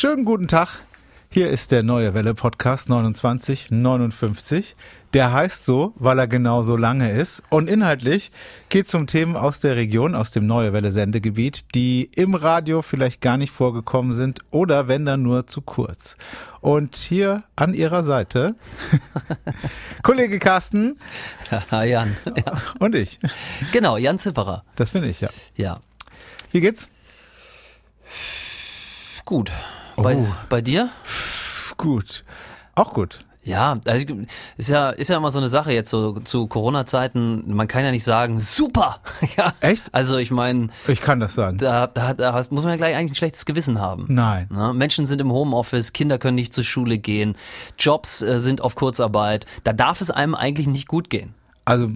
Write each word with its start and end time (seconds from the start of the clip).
Schönen 0.00 0.24
guten 0.24 0.48
Tag. 0.48 0.78
Hier 1.28 1.50
ist 1.50 1.72
der 1.72 1.82
Neue 1.82 2.14
Welle 2.14 2.32
Podcast 2.32 2.86
2959. 2.86 4.74
Der 5.12 5.30
heißt 5.34 5.66
so, 5.66 5.92
weil 5.96 6.18
er 6.18 6.26
genau 6.26 6.62
so 6.62 6.74
lange 6.74 7.12
ist. 7.12 7.42
Und 7.50 7.68
inhaltlich 7.68 8.30
geht 8.70 8.86
es 8.86 8.94
um 8.94 9.06
Themen 9.06 9.36
aus 9.36 9.60
der 9.60 9.76
Region, 9.76 10.14
aus 10.14 10.30
dem 10.30 10.46
Neue 10.46 10.72
Welle 10.72 10.90
Sendegebiet, 10.90 11.74
die 11.74 12.10
im 12.16 12.34
Radio 12.34 12.80
vielleicht 12.80 13.20
gar 13.20 13.36
nicht 13.36 13.52
vorgekommen 13.52 14.14
sind 14.14 14.40
oder 14.50 14.88
wenn 14.88 15.04
dann 15.04 15.22
nur 15.22 15.46
zu 15.46 15.60
kurz. 15.60 16.16
Und 16.62 16.96
hier 16.96 17.42
an 17.54 17.74
ihrer 17.74 18.02
Seite 18.02 18.54
Kollege 20.02 20.38
Carsten. 20.38 20.96
Ja, 21.70 21.82
Jan. 21.82 22.16
Ja. 22.24 22.54
Und 22.78 22.94
ich. 22.94 23.18
Genau, 23.70 23.98
Jan 23.98 24.18
Zipperer. 24.18 24.64
Das 24.76 24.92
bin 24.92 25.04
ich, 25.04 25.20
ja. 25.20 25.28
Ja. 25.56 25.78
Wie 26.52 26.62
geht's? 26.62 26.88
Gut. 29.26 29.52
Bei, 30.02 30.16
Oh. 30.16 30.26
bei 30.48 30.60
dir? 30.60 30.88
Gut. 31.76 32.24
Auch 32.74 32.92
gut. 32.92 33.24
Ja, 33.42 33.76
also 33.86 34.06
ist 34.58 34.68
ja 34.68 34.90
ist 34.90 35.08
ja 35.08 35.16
immer 35.16 35.30
so 35.30 35.38
eine 35.38 35.48
Sache 35.48 35.72
jetzt 35.72 35.88
so 35.88 36.20
zu 36.20 36.46
Corona-Zeiten. 36.46 37.54
Man 37.54 37.68
kann 37.68 37.82
ja 37.84 37.90
nicht 37.90 38.04
sagen 38.04 38.38
super. 38.38 38.98
ja. 39.36 39.54
Echt? 39.60 39.86
Also 39.92 40.18
ich 40.18 40.30
meine, 40.30 40.68
Ich 40.86 41.00
kann 41.00 41.20
das 41.20 41.34
sagen. 41.34 41.56
da, 41.56 41.86
da, 41.86 42.12
da 42.12 42.32
muss 42.50 42.64
man 42.64 42.68
ja 42.72 42.76
gleich 42.76 42.94
eigentlich 42.96 43.12
ein 43.12 43.16
schlechtes 43.16 43.46
Gewissen 43.46 43.80
haben. 43.80 44.04
Nein. 44.08 44.48
Ja, 44.54 44.74
Menschen 44.74 45.06
sind 45.06 45.22
im 45.22 45.32
Homeoffice, 45.32 45.94
Kinder 45.94 46.18
können 46.18 46.34
nicht 46.34 46.52
zur 46.52 46.64
Schule 46.64 46.98
gehen, 46.98 47.34
Jobs 47.78 48.20
äh, 48.20 48.38
sind 48.38 48.60
auf 48.60 48.74
Kurzarbeit. 48.74 49.46
Da 49.64 49.72
darf 49.72 50.02
es 50.02 50.10
einem 50.10 50.34
eigentlich 50.34 50.66
nicht 50.66 50.86
gut 50.86 51.08
gehen. 51.08 51.34
Also 51.64 51.90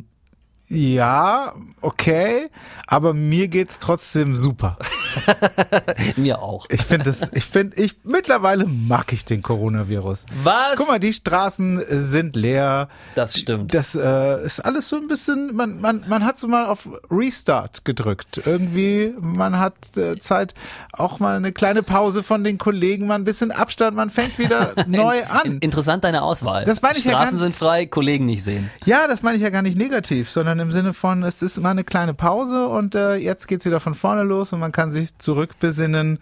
ja, 0.69 1.52
okay, 1.83 2.49
aber 2.87 3.13
mir 3.13 3.49
geht's 3.49 3.79
trotzdem 3.80 4.35
super. 4.35 4.79
Mir 6.16 6.41
auch. 6.42 6.66
Ich 6.70 6.82
finde 6.82 7.10
es, 7.10 7.20
ich 7.32 7.45
finde, 7.45 7.76
ich 7.80 7.95
mittlerweile 8.04 8.66
mag 8.66 9.12
ich 9.12 9.24
den 9.24 9.43
Coronavirus. 9.43 10.26
Was? 10.43 10.76
Guck 10.76 10.88
mal, 10.88 10.98
die 11.01 11.12
Straßen 11.12 11.82
sind 11.88 12.37
leer. 12.37 12.88
Das 13.15 13.38
stimmt. 13.38 13.74
Das 13.74 13.95
äh, 13.95 14.45
ist 14.45 14.60
alles 14.65 14.88
so 14.88 14.96
ein 14.96 15.09
bisschen, 15.09 15.54
man, 15.54 15.80
man, 15.80 16.04
man 16.09 16.24
hat 16.24 16.38
so 16.38 16.48
mal 16.48 16.66
auf 16.66 16.88
Restart 17.10 17.84
gedrückt. 17.84 18.43
Irgendwie, 18.45 19.12
man 19.21 19.59
hat 19.59 19.74
äh, 19.96 20.18
Zeit, 20.18 20.54
auch 20.93 21.18
mal 21.21 21.37
eine 21.37 21.52
kleine 21.52 21.82
Pause 21.82 22.23
von 22.23 22.45
den 22.45 22.59
Kollegen, 22.59 23.06
mal 23.06 23.15
ein 23.16 23.24
bisschen 23.24 23.51
Abstand, 23.51 23.96
man 23.96 24.10
fängt 24.10 24.38
wieder 24.38 24.73
neu 24.87 25.24
an. 25.24 25.59
interessant 25.59 26.04
deine 26.04 26.23
Auswahl. 26.23 26.65
Das 26.65 26.82
meine 26.82 26.99
ich 26.99 27.04
ja 27.04 27.12
Straßen 27.12 27.32
ganz- 27.32 27.40
sind 27.43 27.54
frei, 27.54 27.87
Kollegen 27.87 28.26
nicht 28.26 28.43
sehen. 28.45 28.71
Ja, 28.84 29.06
das 29.06 29.23
meine 29.23 29.37
ich 29.37 29.43
ja 29.43 29.51
gar 29.51 29.62
nicht 29.62 29.76
negativ, 29.78 30.30
sondern 30.30 30.59
im 30.59 30.73
Sinne 30.73 30.93
von, 30.93 31.23
es 31.23 31.43
ist 31.43 31.60
mal 31.60 31.71
eine 31.71 31.84
kleine 31.84 32.15
Pause 32.15 32.66
und 32.68 32.95
äh, 32.95 33.16
jetzt 33.16 33.49
geht's 33.49 33.65
wieder 33.66 33.80
von 33.80 33.95
vorne 33.95 34.23
los 34.23 34.52
und 34.52 34.60
man 34.60 34.73
kann 34.73 34.93
sich 34.93 35.04
zurückbesinnen, 35.19 36.19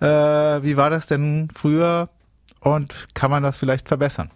äh, 0.00 0.06
wie 0.06 0.76
war 0.76 0.90
das 0.90 1.06
denn 1.06 1.48
früher 1.54 2.08
und 2.60 3.08
kann 3.14 3.30
man 3.30 3.42
das 3.42 3.56
vielleicht 3.56 3.88
verbessern? 3.88 4.30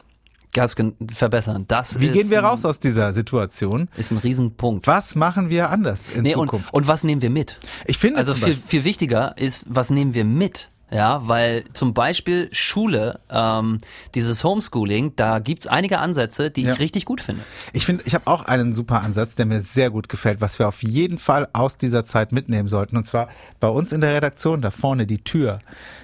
Gas 0.53 0.75
verbessern. 1.13 1.67
Das 1.69 2.01
Wie 2.01 2.09
gehen 2.09 2.31
wir 2.31 2.39
ein, 2.39 2.45
raus 2.47 2.65
aus 2.65 2.81
dieser 2.81 3.13
Situation? 3.13 3.89
Ist 3.97 4.11
ein 4.11 4.17
Riesenpunkt. 4.19 4.87
Was 4.87 5.15
machen 5.15 5.51
wir 5.51 5.69
anders 5.69 6.09
in 6.09 6.23
Nee, 6.23 6.35
und, 6.35 6.47
Zukunft? 6.49 6.73
und 6.73 6.87
was 6.89 7.05
nehmen 7.05 7.21
wir 7.21 7.29
mit? 7.31 7.59
ich 7.85 7.99
finde 7.99 8.19
Also 8.19 8.35
viel, 8.35 8.55
viel 8.55 8.85
wichtiger 8.85 9.37
ist, 9.37 9.67
was 9.69 9.91
nehmen 9.91 10.15
wir 10.15 10.25
mit? 10.25 10.71
Ja, 10.91 11.23
weil 11.27 11.65
zum 11.73 11.95
Beispiel 11.95 12.49
Schule, 12.53 13.19
ähm, 13.31 13.79
dieses 14.15 14.45
Homeschooling, 14.45 15.15
da 15.17 15.41
gibt's 15.41 15.67
einige 15.67 15.99
Ansätze, 15.99 16.51
die 16.51 16.63
Ja. 16.63 16.75
ich 16.75 16.79
richtig 16.79 17.05
gut 17.07 17.21
finde. 17.21 17.43
ich 17.73 17.85
finde, 17.85 18.05
ich 18.07 18.15
habe 18.15 18.29
auch 18.29 18.45
einen 18.45 18.73
super 18.73 19.01
Ansatz, 19.03 19.35
der 19.35 19.47
mir 19.47 19.61
sehr 19.61 19.91
gut 19.91 20.09
gefällt, 20.09 20.41
was 20.41 20.61
wir 20.61 20.69
auf 20.69 20.85
jeden 20.85 21.19
Fall 21.19 21.49
aus 21.53 21.77
dieser 21.77 22.05
Zeit 22.05 22.31
mitnehmen 22.31 22.69
sollten. 22.69 22.97
Und 22.97 23.05
zwar 23.05 23.29
bei 23.59 23.69
uns 23.69 23.93
in 23.93 24.01
der 24.01 24.15
Redaktion, 24.15 24.63
da 24.63 24.71
vorne 24.71 25.07
die 25.07 25.25
Tür, 25.25 25.59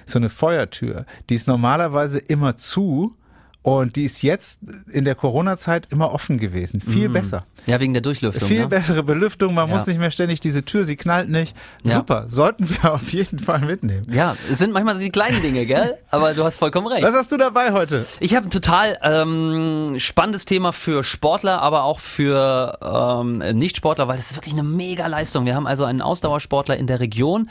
so 0.05 0.19
eine 0.19 0.27
Feuertür, 0.29 1.05
die 1.29 1.35
ist 1.35 1.47
normalerweise 1.47 2.19
immer 2.19 2.57
zu 2.57 3.15
und 3.63 3.95
die 3.95 4.03
ist 4.05 4.21
jetzt 4.21 4.59
in 4.91 5.05
der 5.05 5.15
Corona-Zeit 5.15 5.87
immer 5.89 6.13
offen 6.13 6.37
gewesen. 6.37 6.79
Viel 6.81 7.09
besser. 7.09 7.45
Ja, 7.65 7.79
wegen 7.79 7.93
der 7.93 8.01
Durchlüftung. 8.01 8.45
Viel 8.47 8.61
ne? 8.63 8.67
bessere 8.67 9.03
Belüftung, 9.03 9.53
man 9.53 9.69
Ja. 9.69 9.75
muss 9.75 9.87
nicht 9.87 9.97
mehr 9.99 10.11
ständig 10.11 10.41
diese 10.41 10.63
Tür, 10.65 10.83
sie 10.83 10.97
knallt 10.97 11.29
nicht. 11.29 11.55
Ja. 11.85 11.95
Super, 11.95 12.25
sollten 12.27 12.69
wir 12.69 12.93
auf 12.93 13.13
jeden 13.13 13.39
Fall 13.39 13.61
mitnehmen. 13.61 14.03
Ja, 14.11 14.35
es 14.51 14.59
sind 14.59 14.73
manchmal 14.73 14.99
die 14.99 15.09
kleinen 15.09 15.41
Dinge, 15.41 15.65
gell? 15.65 15.95
Aber 16.11 16.33
du 16.33 16.43
hast 16.43 16.57
vollkommen 16.57 16.87
recht. 16.87 17.03
Was 17.03 17.13
hast 17.15 17.31
du 17.31 17.37
dabei 17.37 17.71
heute? 17.71 18.05
Ich 18.19 18.35
habe 18.35 18.47
ein 18.47 18.49
total 18.49 18.97
ähm, 19.01 19.95
spannendes 19.97 20.43
Thema 20.43 20.73
für 20.73 21.05
Sportler, 21.05 21.61
aber 21.61 21.83
auch 21.85 22.01
für 22.01 22.77
ähm, 22.81 23.37
Nicht-Sportler, 23.57 24.09
weil 24.09 24.17
das 24.17 24.31
ist 24.31 24.37
wirklich 24.37 24.53
eine 24.53 24.63
mega 24.63 25.07
Leistung. 25.07 25.45
Wir 25.45 25.55
haben 25.55 25.67
also 25.67 25.85
einen 25.85 26.01
Ausdauersportler 26.01 26.75
in 26.75 26.87
der 26.87 26.99
Region, 26.99 27.49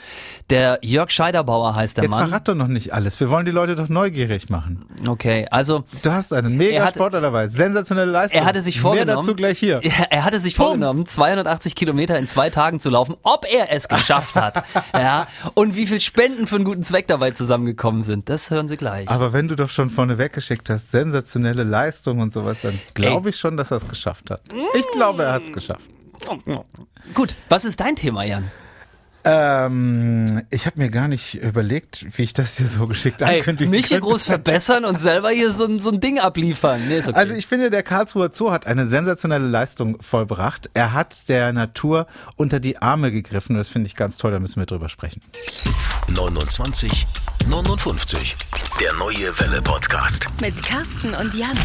der 0.51 0.79
Jörg 0.83 1.11
Scheiderbauer 1.11 1.75
heißt 1.75 1.97
der 1.97 2.05
Jetzt 2.05 2.13
Mann. 2.13 2.29
verrat 2.29 2.49
doch 2.49 2.55
noch 2.55 2.69
nicht 2.69 2.93
alles. 2.93 3.19
Wir 3.19 3.31
wollen 3.31 3.47
die 3.47 3.53
Leute 3.53 3.77
doch 3.77 3.89
neugierig 3.89 4.51
machen. 4.51 4.85
Okay, 5.09 5.47
also 5.51 5.85
Du 6.03 6.13
hast 6.13 6.33
einen 6.33 6.57
mega 6.57 6.77
Er 6.79 6.85
hat- 6.87 6.95
Sportler 6.95 7.21
dabei. 7.21 7.49
Sensationelle 7.49 8.11
Leistung. 8.11 8.41
Er 8.41 8.47
hatte 8.47 8.61
sich 8.61 8.81
vorgenommen. 8.81 9.07
Mehr 9.07 9.17
dazu 9.17 9.35
gleich 9.35 9.59
hier. 9.59 9.81
Er, 9.83 10.11
er 10.13 10.25
hatte 10.25 10.41
sich 10.41 10.57
Punkt. 10.57 10.71
vorgenommen, 10.71 11.07
280 11.07 11.75
Kilometer 11.75 12.19
in 12.19 12.27
zwei 12.29 12.51
Tagen 12.51 12.81
zu 12.81 12.91
laufen, 12.91 13.15
ob 13.23 13.45
er 13.51 13.71
es 13.73 13.89
geschafft 13.89 14.35
hat. 14.37 14.65
ja, 14.95 15.29
und 15.55 15.75
wie 15.77 15.87
viel 15.87 16.01
Spenden 16.01 16.47
für 16.47 16.57
einen 16.57 16.65
guten 16.65 16.83
Zweck 16.83 17.07
dabei 17.07 17.31
zusammengekommen 17.31 18.03
sind, 18.03 18.29
das 18.29 18.51
hören 18.51 18.69
Sie 18.69 18.77
gleich. 18.77 19.09
Aber 19.09 19.33
wenn 19.33 19.49
du 19.49 19.55
doch 19.57 19.71
schon 19.71 19.91
vorne 19.91 20.19
weggeschickt 20.19 20.69
hast, 20.71 20.91
sensationelle 20.91 21.63
Leistung 21.63 22.19
und 22.21 22.33
sowas, 22.33 22.59
dann 22.63 22.79
glaube 22.95 23.31
ich 23.31 23.37
schon, 23.37 23.57
dass 23.57 23.71
er 23.71 23.77
es 23.79 23.87
geschafft 23.89 24.31
hat. 24.31 24.43
Ich 24.75 24.89
glaube, 24.91 25.23
er 25.25 25.33
hat 25.35 25.45
es 25.45 25.53
geschafft. 25.53 25.89
Gut, 27.15 27.35
was 27.49 27.65
ist 27.65 27.81
dein 27.81 27.97
Thema, 27.97 28.25
Jan? 28.25 28.51
Ähm, 29.25 30.43
ich 30.51 30.67
habe 30.67 30.81
mir 30.81 30.91
gar 30.91 31.07
nicht 31.09 31.35
überlegt, 31.35 32.05
wie 32.19 32.23
ich 32.23 32.33
das 32.33 32.57
hier 32.57 32.67
so 32.69 32.87
geschickt 32.87 33.23
Ey, 33.23 33.39
ankündigen 33.39 33.71
mich 33.71 33.87
hier 33.87 34.01
groß 34.01 34.25
verbessern 34.25 34.85
und 34.85 35.01
selber 35.01 35.31
hier 35.31 35.53
so, 35.53 35.65
ein- 35.65 35.79
so 35.79 35.91
ein 35.91 36.01
Ding 36.01 36.19
abliefern. 36.19 36.81
Nee, 36.89 36.99
ist 36.99 37.09
okay. 37.09 37.19
Also 37.19 37.35
ich 37.35 37.47
finde, 37.47 37.71
der 37.71 37.83
Karlsruher 37.83 38.31
Zoo 38.33 38.51
hat 38.51 38.67
eine 38.67 38.87
sensationelle 38.89 39.47
Leistung 39.47 40.01
vollbracht. 40.03 40.71
Er 40.75 40.93
hat 40.93 41.29
der 41.29 41.53
Natur 41.53 42.07
unter 42.37 42.59
die 42.61 42.79
Arme 42.83 43.13
gegriffen. 43.13 43.55
und 43.55 43.59
Das 43.59 43.69
finde 43.69 43.87
ich 43.87 43.95
ganz 43.97 44.17
toll, 44.17 44.33
da 44.33 44.41
müssen 44.41 44.57
wir 44.61 44.67
drüber 44.67 44.89
sprechen. 44.89 45.23
29 46.09 47.07
59. 47.49 48.37
Der 48.81 48.93
neue 48.95 49.39
Welle 49.39 49.63
Podcast. 49.63 50.27
Mit 50.41 50.61
Carsten 50.65 51.15
und 51.15 51.35
Jan. 51.35 51.57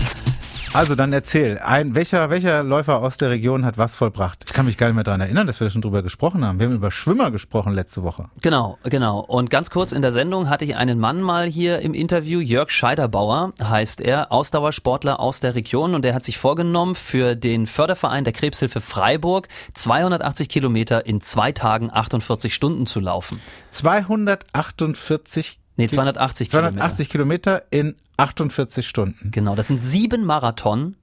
Also 0.77 0.93
dann 0.93 1.11
erzähl, 1.11 1.57
ein, 1.57 1.95
welcher, 1.95 2.29
welcher 2.29 2.61
Läufer 2.61 3.01
aus 3.01 3.17
der 3.17 3.31
Region 3.31 3.65
hat 3.65 3.79
was 3.79 3.95
vollbracht? 3.95 4.43
Ich 4.45 4.53
kann 4.53 4.67
mich 4.67 4.77
gar 4.77 4.85
nicht 4.85 4.93
mehr 4.93 5.03
daran 5.03 5.21
erinnern, 5.21 5.47
dass 5.47 5.59
wir 5.59 5.65
da 5.65 5.71
schon 5.71 5.81
drüber 5.81 6.03
gesprochen 6.03 6.45
haben. 6.45 6.59
Wir 6.59 6.67
haben 6.67 6.75
über 6.75 6.91
Schwimmer 6.91 7.31
gesprochen 7.31 7.73
letzte 7.73 8.03
Woche. 8.03 8.29
Genau, 8.43 8.77
genau. 8.83 9.21
Und 9.21 9.49
ganz 9.49 9.71
kurz 9.71 9.91
in 9.91 10.03
der 10.03 10.11
Sendung 10.11 10.51
hatte 10.51 10.65
ich 10.65 10.75
einen 10.75 10.99
Mann 10.99 11.19
mal 11.23 11.47
hier 11.47 11.79
im 11.79 11.95
Interview, 11.95 12.41
Jörg 12.41 12.69
Scheiderbauer 12.69 13.53
heißt 13.59 14.01
er, 14.01 14.31
Ausdauersportler 14.31 15.19
aus 15.19 15.39
der 15.39 15.55
Region 15.55 15.95
und 15.95 16.05
der 16.05 16.13
hat 16.13 16.23
sich 16.23 16.37
vorgenommen, 16.37 16.93
für 16.93 17.35
den 17.35 17.65
Förderverein 17.65 18.23
der 18.23 18.33
Krebshilfe 18.33 18.79
Freiburg 18.79 19.47
280 19.73 20.47
Kilometer 20.47 21.07
in 21.07 21.21
zwei 21.21 21.53
Tagen 21.53 21.89
48 21.91 22.53
Stunden 22.53 22.85
zu 22.85 22.99
laufen. 22.99 23.41
248 23.71 25.59
Nee, 25.77 25.87
280 25.87 26.49
280 26.49 27.09
Kilometer 27.09 27.63
in 27.69 27.95
48 28.17 28.87
Stunden. 28.87 29.31
Genau, 29.31 29.55
das 29.55 29.67
sind 29.67 29.81
sieben 29.81 30.25
Marathon 30.25 30.97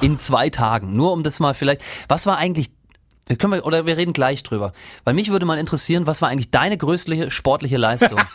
in 0.00 0.18
zwei 0.18 0.50
Tagen. 0.50 0.94
Nur 0.94 1.12
um 1.12 1.22
das 1.22 1.40
mal 1.40 1.54
vielleicht, 1.54 1.82
was 2.08 2.26
war 2.26 2.36
eigentlich, 2.36 2.70
wir 3.26 3.36
können 3.36 3.54
wir, 3.54 3.66
oder 3.66 3.86
wir 3.86 3.96
reden 3.96 4.12
gleich 4.12 4.42
drüber. 4.42 4.74
Weil 5.04 5.14
mich 5.14 5.30
würde 5.30 5.46
mal 5.46 5.58
interessieren, 5.58 6.06
was 6.06 6.20
war 6.22 6.28
eigentlich 6.28 6.50
deine 6.50 6.76
größte 6.76 7.30
sportliche 7.30 7.78
Leistung? 7.78 8.20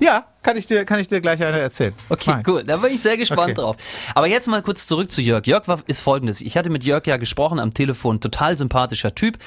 Ja, 0.00 0.26
kann 0.42 0.56
ich 0.56 0.66
dir, 0.66 0.84
kann 0.84 1.00
ich 1.00 1.08
dir 1.08 1.20
gleich 1.20 1.42
eine 1.44 1.58
erzählen. 1.58 1.92
Okay, 2.08 2.36
ich. 2.40 2.48
cool. 2.48 2.64
Da 2.64 2.76
bin 2.76 2.92
ich 2.94 3.02
sehr 3.02 3.16
gespannt 3.16 3.52
Okay. 3.52 3.54
drauf. 3.60 3.76
Aber 4.14 4.26
jetzt 4.26 4.46
mal 4.48 4.62
kurz 4.62 4.86
zurück 4.86 5.10
zu 5.10 5.20
Jörg. 5.20 5.46
Jörg 5.46 5.66
war, 5.68 5.80
ist 5.86 6.00
folgendes. 6.00 6.40
Ich 6.40 6.56
hatte 6.56 6.70
mit 6.70 6.84
Jörg 6.84 7.06
ja 7.06 7.16
gesprochen 7.16 7.58
am 7.58 7.74
Telefon. 7.74 8.20
Total 8.20 8.56
sympathischer 8.56 9.14
Typ. 9.14 9.38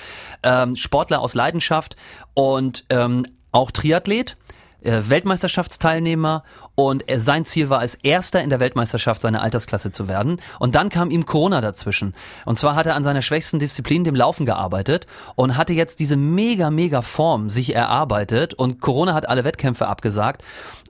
Ähm, 0.44 0.76
Sportler 0.76 1.22
aus 1.22 1.34
Leidenschaft 1.34 1.96
und 2.34 2.86
ähm, 2.90 3.26
auch 3.52 3.72
Triathlet. 3.72 4.38
äh, 4.82 5.02
Weltmeisterschaftsteilnehmer 5.08 6.44
und 6.80 7.04
sein 7.18 7.44
Ziel 7.44 7.70
war, 7.70 7.80
als 7.80 7.96
Erster 7.96 8.42
in 8.42 8.50
der 8.50 8.62
Weltmeisterschaft 8.62 9.22
seiner 9.22 9.42
Altersklasse 9.42 9.92
zu 9.92 10.08
werden. 10.08 10.38
Und 10.60 10.76
dann 10.76 10.88
kam 10.88 11.12
ihm 11.12 11.26
Corona 11.26 11.60
dazwischen. 11.60 12.14
Und 12.46 12.58
zwar 12.58 12.76
hat 12.76 12.86
er 12.86 12.96
an 12.96 13.04
seiner 13.04 13.22
schwächsten 13.22 13.60
Disziplin, 13.60 14.06
dem 14.06 14.16
Laufen, 14.16 14.46
gearbeitet 14.46 15.06
und 15.36 15.58
hatte 15.58 15.74
jetzt 15.74 16.00
diese 16.00 16.16
mega, 16.16 16.72
mega 16.72 17.02
Form 17.02 17.50
sich 17.50 17.76
erarbeitet 17.76 18.54
und 18.54 18.80
Corona 18.80 19.14
hat 19.14 19.28
alle 19.28 19.44
Wettkämpfe 19.44 19.88
abgesagt. 19.88 20.42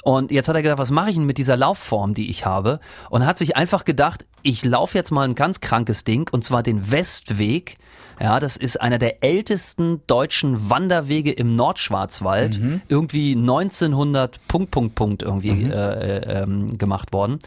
Und 0.03 0.29
jetzt 0.29 0.47
hat 0.47 0.55
er 0.55 0.61
gedacht, 0.61 0.77
was 0.77 0.91
mache 0.91 1.09
ich 1.09 1.15
denn 1.15 1.25
mit 1.25 1.39
dieser 1.39 1.57
Laufform, 1.57 2.13
die 2.13 2.29
ich 2.29 2.45
habe? 2.45 2.79
Und 3.09 3.25
hat 3.25 3.39
sich 3.39 3.57
einfach 3.57 3.83
gedacht, 3.83 4.27
ich 4.43 4.63
laufe 4.63 4.95
jetzt 4.95 5.09
mal 5.09 5.27
ein 5.27 5.33
ganz 5.33 5.59
krankes 5.59 6.03
Ding 6.03 6.29
und 6.31 6.43
zwar 6.43 6.61
den 6.61 6.91
Westweg. 6.91 7.77
Ja, 8.21 8.41
das 8.41 8.57
ist 8.57 8.81
einer 8.81 8.97
der 8.97 9.23
ältesten 9.23 10.01
deutschen 10.05 10.69
Wanderwege 10.69 11.31
im 11.31 11.55
Nordschwarzwald. 11.55 12.59
Irgendwie 12.89 13.31
1900 13.31 14.45
Punkt, 14.49 14.71
Punkt, 14.71 14.95
Punkt 14.95 15.23
irgendwie 15.23 15.63
äh, 15.71 15.78
äh, 15.79 16.41
ähm, 16.43 16.77
gemacht 16.77 17.13
worden. 17.13 17.39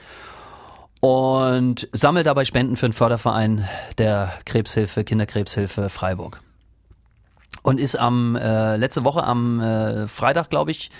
Und 1.01 1.89
sammelt 1.93 2.27
dabei 2.27 2.45
Spenden 2.45 2.77
für 2.77 2.87
den 2.87 2.93
Förderverein 2.93 3.69
der 3.99 4.33
Krebshilfe, 4.45 5.03
Kinderkrebshilfe 5.03 5.89
Freiburg. 5.89 6.41
und 7.63 7.81
ist 7.81 7.97
am 7.97 8.37
äh, 8.37 8.77
letzte 8.77 9.05
Woche 9.05 9.25
am 9.25 9.61
äh, 9.61 10.07
Freitag, 10.09 10.51
glaube 10.51 10.71
ich, 10.71 10.91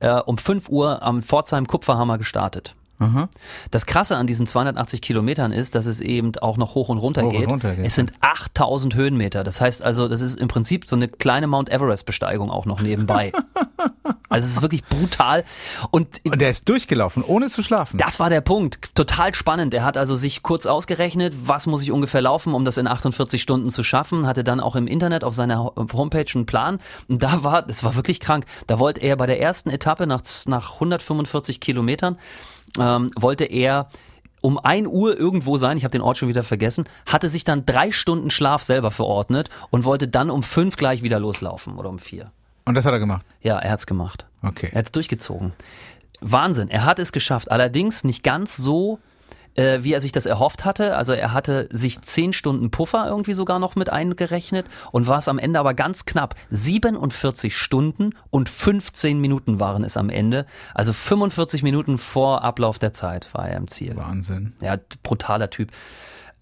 äh, 0.00 0.20
um 0.20 0.38
5 0.38 0.68
Uhr 0.68 1.02
am 1.02 1.22
Pforzheim 1.22 1.66
Kupferhammer 1.66 2.18
gestartet. 2.18 2.74
Aha. 2.98 3.28
Das 3.70 3.86
Krasse 3.86 4.16
an 4.16 4.26
diesen 4.26 4.46
280 4.46 5.02
Kilometern 5.02 5.50
ist, 5.52 5.74
dass 5.74 5.86
es 5.86 6.00
eben 6.00 6.32
auch 6.40 6.56
noch 6.56 6.74
hoch 6.74 6.88
und 6.88 6.98
runter, 6.98 7.22
Hoch 7.22 7.32
und 7.32 7.36
geht. 7.38 7.48
runter 7.48 7.74
geht, 7.74 7.84
Es 7.86 7.94
sind 7.96 8.12
8000 8.20 8.94
Höhenmeter. 8.94 9.42
Das 9.44 9.60
heißt 9.60 9.82
also, 9.82 10.06
das 10.08 10.20
ist 10.20 10.38
im 10.38 10.48
Prinzip 10.48 10.86
so 10.88 10.94
eine 10.96 11.08
kleine 11.08 11.46
Mount 11.46 11.70
Everest 11.70 12.06
Besteigung 12.06 12.50
auch 12.50 12.66
noch 12.66 12.80
nebenbei. 12.80 13.32
also 14.28 14.46
es 14.46 14.54
ist 14.54 14.62
wirklich 14.62 14.84
brutal. 14.84 15.44
Und 15.90 16.20
Und 16.24 16.40
der 16.40 16.50
ist 16.50 16.68
durchgelaufen, 16.68 17.22
ohne 17.24 17.48
zu 17.48 17.62
schlafen. 17.62 17.98
das 17.98 18.20
war 18.20 18.30
der 18.30 18.40
Punkt. 18.40 18.94
Total 18.94 19.34
spannend. 19.34 19.74
Er 19.74 19.84
hat 19.84 19.96
also 19.96 20.14
sich 20.16 20.42
kurz 20.42 20.66
ausgerechnet, 20.66 21.34
was 21.44 21.66
muss 21.66 21.82
ich 21.82 21.90
ungefähr 21.92 22.20
laufen, 22.22 22.54
um 22.54 22.64
das 22.64 22.78
in 22.78 22.86
48 22.86 23.42
Stunden 23.42 23.70
zu 23.70 23.82
schaffen. 23.82 24.26
Hatte 24.26 24.44
dann 24.44 24.60
auch 24.60 24.76
im 24.76 24.86
Internet 24.86 25.24
auf 25.24 25.34
seiner 25.34 25.58
Ho- 25.64 25.74
Homepage 25.92 26.26
einen 26.34 26.46
Plan. 26.46 26.78
Und 27.08 27.22
da 27.22 27.42
war, 27.42 27.62
das 27.62 27.82
war 27.84 27.96
wirklich 27.96 28.20
krank. 28.20 28.46
Da 28.66 28.78
wollte 28.78 29.00
er 29.00 29.16
bei 29.16 29.26
der 29.26 29.40
ersten 29.40 29.68
Etappe 29.70 30.06
nach, 30.06 30.22
nach 30.46 30.74
145 30.74 31.60
Kilometern, 31.60 32.16
ähm, 32.78 33.10
wollte 33.16 33.44
er 33.44 33.88
um 34.40 34.58
1 34.58 34.86
Uhr 34.88 35.18
irgendwo 35.18 35.56
sein, 35.56 35.78
ich 35.78 35.84
habe 35.84 35.92
den 35.92 36.02
Ort 36.02 36.18
schon 36.18 36.28
wieder 36.28 36.42
vergessen, 36.42 36.84
hatte 37.06 37.30
sich 37.30 37.44
dann 37.44 37.64
drei 37.64 37.92
Stunden 37.92 38.30
Schlaf 38.30 38.62
selber 38.62 38.90
verordnet 38.90 39.48
und 39.70 39.84
wollte 39.84 40.06
dann 40.06 40.28
um 40.28 40.42
fünf 40.42 40.76
gleich 40.76 41.02
wieder 41.02 41.18
loslaufen 41.18 41.76
oder 41.76 41.88
um 41.88 41.98
vier. 41.98 42.30
Und 42.66 42.74
das 42.74 42.84
hat 42.84 42.92
er 42.92 42.98
gemacht. 42.98 43.24
Ja, 43.40 43.58
er 43.58 43.70
hat's 43.70 43.86
gemacht. 43.86 44.26
Okay. 44.42 44.68
Er 44.72 44.80
hat's 44.80 44.92
durchgezogen. 44.92 45.52
Wahnsinn, 46.20 46.68
er 46.68 46.84
hat 46.84 46.98
es 46.98 47.12
geschafft. 47.12 47.50
Allerdings 47.50 48.04
nicht 48.04 48.22
ganz 48.22 48.56
so, 48.56 48.98
äh, 49.54 49.82
wie 49.82 49.92
er 49.92 50.00
sich 50.00 50.12
das 50.12 50.26
erhofft 50.26 50.64
hatte. 50.64 50.96
Also 50.96 51.12
er 51.12 51.32
hatte 51.32 51.68
sich 51.72 52.00
zehn 52.02 52.32
Stunden 52.32 52.70
Puffer 52.70 53.06
irgendwie 53.08 53.34
sogar 53.34 53.58
noch 53.58 53.76
mit 53.76 53.90
eingerechnet 53.90 54.66
und 54.92 55.06
war 55.06 55.18
es 55.18 55.28
am 55.28 55.38
Ende 55.38 55.58
aber 55.58 55.74
ganz 55.74 56.04
knapp. 56.04 56.34
47 56.50 57.56
Stunden 57.56 58.14
und 58.30 58.48
15 58.48 59.20
Minuten 59.20 59.60
waren 59.60 59.84
es 59.84 59.96
am 59.96 60.10
Ende. 60.10 60.46
Also 60.74 60.92
45 60.92 61.62
Minuten 61.62 61.98
vor 61.98 62.42
Ablauf 62.42 62.78
der 62.78 62.92
Zeit 62.92 63.28
war 63.32 63.48
er 63.48 63.56
im 63.56 63.68
Ziel. 63.68 63.96
Wahnsinn. 63.96 64.54
Ja, 64.60 64.76
brutaler 65.02 65.50
Typ. 65.50 65.70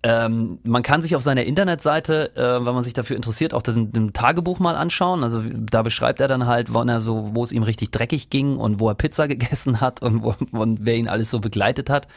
Ähm, 0.04 0.58
man 0.64 0.82
kann 0.82 1.00
sich 1.00 1.14
auf 1.14 1.22
seiner 1.22 1.44
Internetseite, 1.44 2.34
äh, 2.34 2.64
wenn 2.64 2.74
man 2.74 2.82
sich 2.82 2.92
dafür 2.92 3.14
interessiert, 3.14 3.54
auch 3.54 3.62
das 3.62 3.76
in 3.76 3.92
dem 3.92 4.12
Tagebuch 4.12 4.58
mal 4.58 4.74
anschauen. 4.74 5.22
Also 5.22 5.40
da 5.54 5.82
beschreibt 5.82 6.20
er 6.20 6.26
dann 6.26 6.46
halt, 6.46 6.74
wann 6.74 6.88
er 6.88 7.00
so, 7.00 7.30
wo 7.34 7.44
es 7.44 7.52
ihm 7.52 7.62
richtig 7.62 7.92
dreckig 7.92 8.28
ging 8.28 8.56
und 8.56 8.80
wo 8.80 8.88
er 8.88 8.96
Pizza 8.96 9.28
gegessen 9.28 9.80
hat 9.80 10.02
und, 10.02 10.24
wo, 10.24 10.34
und 10.58 10.78
wer 10.84 10.96
ihn 10.96 11.06
alles 11.06 11.30
so 11.30 11.38
begleitet 11.38 11.88
hat. 11.88 12.08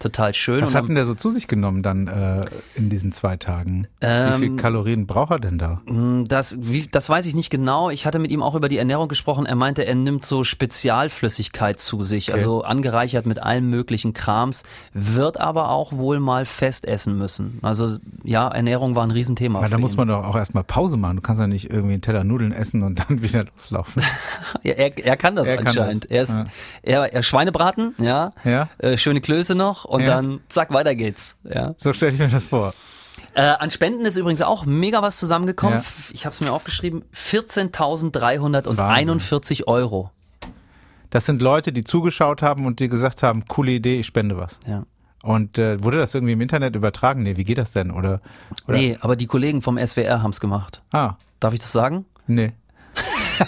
Total 0.00 0.32
schön. 0.32 0.62
Was 0.62 0.70
und 0.70 0.76
hat 0.76 0.88
denn 0.88 0.94
der 0.94 1.04
so 1.04 1.14
zu 1.14 1.30
sich 1.30 1.46
genommen 1.46 1.82
dann 1.82 2.08
äh, 2.08 2.46
in 2.74 2.88
diesen 2.88 3.12
zwei 3.12 3.36
Tagen? 3.36 3.86
Wie 4.00 4.06
Ähm, 4.06 4.38
viel 4.40 4.56
Kalorien 4.56 5.06
braucht 5.06 5.32
er 5.32 5.38
denn 5.38 5.58
da? 5.58 5.82
Das, 6.28 6.56
wie, 6.58 6.86
das 6.90 7.10
weiß 7.10 7.26
ich 7.26 7.34
nicht 7.34 7.50
genau. 7.50 7.90
Ich 7.90 8.06
hatte 8.06 8.18
mit 8.18 8.30
ihm 8.30 8.42
auch 8.42 8.54
über 8.54 8.70
die 8.70 8.78
Ernährung 8.78 9.08
gesprochen. 9.08 9.44
Er 9.44 9.56
meinte, 9.56 9.84
er 9.84 9.94
nimmt 9.94 10.24
so 10.24 10.42
Spezialflüssigkeit 10.42 11.78
zu 11.80 12.00
sich, 12.00 12.30
Okay. 12.30 12.38
also 12.40 12.62
angereichert 12.62 13.26
mit 13.26 13.42
allem 13.42 13.68
möglichen 13.68 14.14
Krams, 14.14 14.62
wird 14.94 15.38
aber 15.38 15.68
auch 15.68 15.92
wohl 15.92 16.18
mal 16.18 16.46
fest 16.46 16.86
essen 16.86 17.18
müssen. 17.18 17.25
Also 17.62 17.96
ja, 18.24 18.48
Ernährung 18.48 18.94
war 18.94 19.04
ein 19.04 19.10
Riesenthema. 19.10 19.60
Weil 19.60 19.70
da 19.70 19.78
muss 19.78 19.96
man 19.96 20.08
doch 20.08 20.24
auch 20.24 20.36
erstmal 20.36 20.64
Pause 20.64 20.96
machen. 20.96 21.16
Du 21.16 21.22
kannst 21.22 21.40
ja 21.40 21.46
nicht 21.46 21.70
irgendwie 21.70 21.94
einen 21.94 22.02
Teller 22.02 22.24
Nudeln 22.24 22.52
essen 22.52 22.82
und 22.82 22.98
dann 23.00 23.22
wieder 23.22 23.44
loslaufen. 23.44 24.02
Ja, 24.62 24.72
er, 24.74 24.98
er 25.06 25.16
kann 25.16 25.36
das 25.36 25.46
Er 25.48 25.56
kann 25.58 25.66
anscheinend. 25.68 26.04
das, 26.04 26.10
Er 26.10 26.22
ist 26.22 26.36
ja. 26.36 26.46
er, 26.82 27.14
er 27.14 27.22
Schweinebraten, 27.22 27.94
ja, 27.98 28.32
Ja. 28.44 28.68
Äh, 28.78 28.96
schöne 28.98 29.20
Klöße 29.20 29.54
noch 29.54 29.84
und 29.84 30.02
Ja. 30.02 30.08
dann 30.08 30.40
zack 30.48 30.72
weiter 30.72 30.94
geht's. 30.94 31.36
Ja. 31.44 31.74
So 31.78 31.92
stelle 31.92 32.12
ich 32.12 32.18
mir 32.18 32.28
das 32.28 32.46
vor. 32.46 32.74
Äh, 33.34 33.42
an 33.42 33.70
Spenden 33.70 34.04
ist 34.06 34.16
übrigens 34.16 34.40
auch 34.42 34.64
mega 34.66 35.02
was 35.02 35.18
zusammengekommen. 35.18 35.78
Ja. 35.78 35.84
Ich 36.12 36.24
habe 36.26 36.34
es 36.34 36.40
mir 36.40 36.52
aufgeschrieben: 36.52 37.04
14.341 37.14 39.66
Euro. 39.66 40.10
Das 41.10 41.26
sind 41.26 41.40
Leute, 41.40 41.72
die 41.72 41.84
zugeschaut 41.84 42.42
haben 42.42 42.66
und 42.66 42.80
die 42.80 42.88
gesagt 42.88 43.22
haben, 43.22 43.46
coole 43.46 43.70
Idee, 43.72 44.00
ich 44.00 44.06
spende 44.06 44.36
was. 44.36 44.58
Ja. 44.66 44.82
Und 45.26 45.58
äh, 45.58 45.82
wurde 45.82 45.98
das 45.98 46.14
irgendwie 46.14 46.34
im 46.34 46.40
Internet 46.40 46.76
übertragen? 46.76 47.22
Nee, 47.24 47.36
wie 47.36 47.42
geht 47.44 47.58
das 47.58 47.72
denn? 47.72 47.90
Oder, 47.90 48.20
oder 48.68 48.76
Nee, 48.78 48.96
aber 49.00 49.16
die 49.16 49.26
Kollegen 49.26 49.60
vom 49.60 49.76
SWR 49.84 50.22
haben's 50.22 50.38
gemacht. 50.40 50.82
Ah, 50.92 51.14
Darf 51.40 51.52
ich 51.52 51.60
das 51.60 51.72
sagen? 51.72 52.04
nee. 52.26 52.52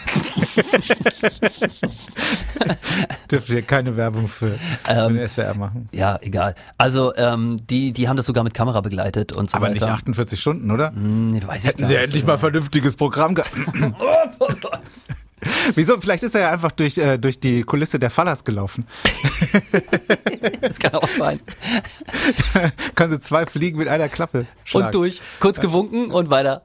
Dürft 3.31 3.49
ihr 3.49 3.63
keine 3.63 3.97
Werbung 3.97 4.29
für 4.29 4.59
Ähm, 4.89 5.15
den 5.15 5.29
SWR 5.29 5.55
machen. 5.55 5.89
Ja, 5.93 6.19
egal. 6.21 6.55
Also 6.77 7.15
ähm, 7.17 7.59
die, 7.69 7.93
die 7.93 8.09
haben 8.09 8.17
das 8.17 8.27
sogar 8.27 8.45
mit 8.45 8.55
Kamera 8.55 8.81
begleitet 8.81 9.33
und 9.33 9.51
so 9.51 9.57
Aber 9.57 9.67
weiter. 9.67 9.75
nicht 9.75 9.85
48 9.87 10.39
Stunden, 10.41 10.71
oder? 10.71 10.91
Hm, 10.91 11.31
nee, 11.31 11.43
weiß 11.47 11.63
ich 11.65 11.69
Hätten 11.69 11.85
sie 11.87 11.95
nicht. 11.95 12.03
endlich 12.05 12.27
mal 12.27 12.35
ein 12.35 12.39
vernünftiges 12.39 12.97
Programm 12.97 13.35
gehabt. 13.35 13.53
Wieso? 15.75 16.01
Vielleicht 16.01 16.23
ist 16.23 16.35
er 16.35 16.43
ja 16.43 16.51
einfach 16.51 16.73
durch, 16.73 16.99
äh, 16.99 17.19
durch 17.19 17.41
die 17.41 17.63
Kulisse 17.63 17.99
der 17.99 18.11
Fallas 18.11 18.45
gelaufen. 18.45 18.87
Das 20.61 20.79
kann 20.79 20.95
auch 20.95 21.09
sein. 21.09 21.41
Können 22.95 23.13
sie 23.13 23.21
zwei 23.21 23.47
Fliegen 23.47 23.79
mit 23.79 23.89
einer 23.89 24.09
Klappe 24.09 24.47
schlagen. 24.65 24.87
Und 24.87 24.95
durch. 24.95 25.21
Kurz 25.41 25.61
gewunken 25.61 26.11
und 26.11 26.31
weiter. 26.31 26.63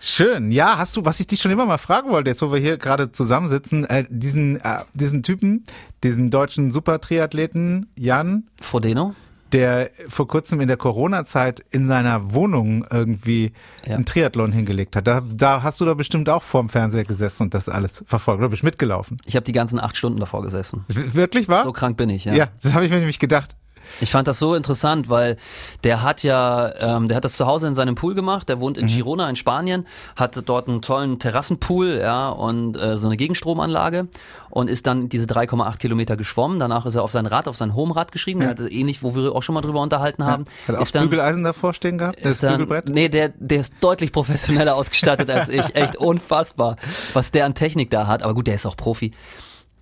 Schön. 0.00 0.50
Ja, 0.52 0.78
hast 0.78 0.96
du, 0.96 1.04
was 1.04 1.20
ich 1.20 1.26
dich 1.26 1.40
schon 1.40 1.50
immer 1.50 1.66
mal 1.66 1.78
fragen 1.78 2.10
wollte, 2.10 2.30
jetzt 2.30 2.42
wo 2.42 2.52
wir 2.52 2.60
hier 2.60 2.76
gerade 2.76 3.10
zusammensitzen, 3.12 3.84
äh, 3.84 4.04
diesen, 4.08 4.60
äh, 4.60 4.84
diesen 4.94 5.22
Typen, 5.22 5.64
diesen 6.02 6.30
deutschen 6.30 6.70
Supertriathleten 6.70 7.88
Jan, 7.96 8.44
Frodeno? 8.60 9.14
Der 9.52 9.90
vor 10.08 10.28
kurzem 10.28 10.60
in 10.60 10.68
der 10.68 10.76
Corona-Zeit 10.76 11.60
in 11.70 11.86
seiner 11.86 12.32
Wohnung 12.34 12.84
irgendwie 12.90 13.52
Ja. 13.86 13.96
einen 13.96 14.04
Triathlon 14.04 14.52
hingelegt 14.52 14.96
hat. 14.96 15.06
Da, 15.06 15.20
da 15.20 15.62
hast 15.62 15.80
du 15.80 15.84
doch 15.84 15.96
bestimmt 15.96 16.28
auch 16.28 16.42
vorm 16.42 16.68
Fernseher 16.68 17.04
gesessen 17.04 17.44
und 17.44 17.54
das 17.54 17.68
alles 17.68 18.04
verfolgt. 18.06 18.40
Oder 18.40 18.48
bist 18.50 18.62
mitgelaufen? 18.62 19.18
Ich 19.24 19.36
habe 19.36 19.44
die 19.44 19.52
ganzen 19.52 19.80
acht 19.80 19.96
Stunden 19.96 20.20
davor 20.20 20.42
gesessen. 20.42 20.84
Wirklich 20.88 21.48
wahr? 21.48 21.64
So 21.64 21.72
krank 21.72 21.96
bin 21.96 22.10
ich, 22.10 22.24
ja. 22.26 22.34
ja. 22.34 22.48
das 22.62 22.74
habe 22.74 22.84
ich 22.84 22.90
mir 22.90 22.98
nämlich 22.98 23.18
gedacht. 23.18 23.56
Ich 24.00 24.10
fand 24.10 24.28
das 24.28 24.38
so 24.38 24.54
interessant, 24.54 25.08
weil 25.08 25.36
der 25.84 26.02
hat 26.02 26.22
ja, 26.22 26.72
ähm, 26.80 27.08
der 27.08 27.16
hat 27.16 27.24
das 27.24 27.36
zu 27.36 27.46
Hause 27.46 27.66
in 27.66 27.74
seinem 27.74 27.94
Pool 27.94 28.14
gemacht. 28.14 28.48
Der 28.48 28.60
wohnt 28.60 28.78
in 28.78 28.84
Mhm. 28.86 28.88
Girona 28.90 29.28
in 29.30 29.36
Spanien, 29.36 29.86
hat 30.16 30.40
dort 30.48 30.68
einen 30.68 30.82
tollen 30.82 31.18
Terrassenpool, 31.18 31.98
ja, 32.00 32.28
und 32.28 32.76
äh, 32.76 32.96
so 32.96 33.06
eine 33.08 33.16
Gegenstromanlage 33.16 34.08
und 34.50 34.70
ist 34.70 34.86
dann 34.86 35.08
diese 35.08 35.26
3,8 35.26 35.78
Kilometer 35.78 36.16
geschwommen. 36.16 36.58
Danach 36.58 36.86
ist 36.86 36.94
er 36.94 37.02
auf 37.02 37.10
sein 37.10 37.26
Rad, 37.26 37.48
auf 37.48 37.56
sein 37.56 37.74
Homerad 37.74 38.12
geschrieben. 38.12 38.40
Er 38.40 38.50
hatte 38.50 38.68
ähnlich, 38.68 39.02
wo 39.02 39.14
wir 39.14 39.34
auch 39.34 39.42
schon 39.42 39.54
mal 39.54 39.60
drüber 39.60 39.80
unterhalten 39.82 40.24
haben. 40.24 40.44
Hat 40.66 40.74
er 40.76 40.80
auch 40.80 40.90
dann, 40.90 41.02
Bügeleisen 41.04 41.44
davor 41.44 41.74
stehen 41.74 41.98
gehabt? 41.98 42.18
Das 42.24 42.38
dann, 42.38 42.58
Bügelbrett? 42.58 42.88
nee, 42.88 43.08
der, 43.08 43.30
der 43.30 43.60
ist 43.60 43.74
deutlich 43.80 44.12
professioneller 44.12 44.74
ausgestattet 44.76 45.30
als 45.30 45.48
ich. 45.48 45.58
Echt 45.74 45.96
unfassbar, 45.96 46.76
was 47.12 47.30
der 47.30 47.44
an 47.44 47.54
Technik 47.54 47.90
da 47.90 48.06
hat. 48.06 48.22
Aber 48.22 48.34
gut, 48.34 48.46
der 48.46 48.54
ist 48.54 48.66
auch 48.66 48.76
Profi. 48.76 49.12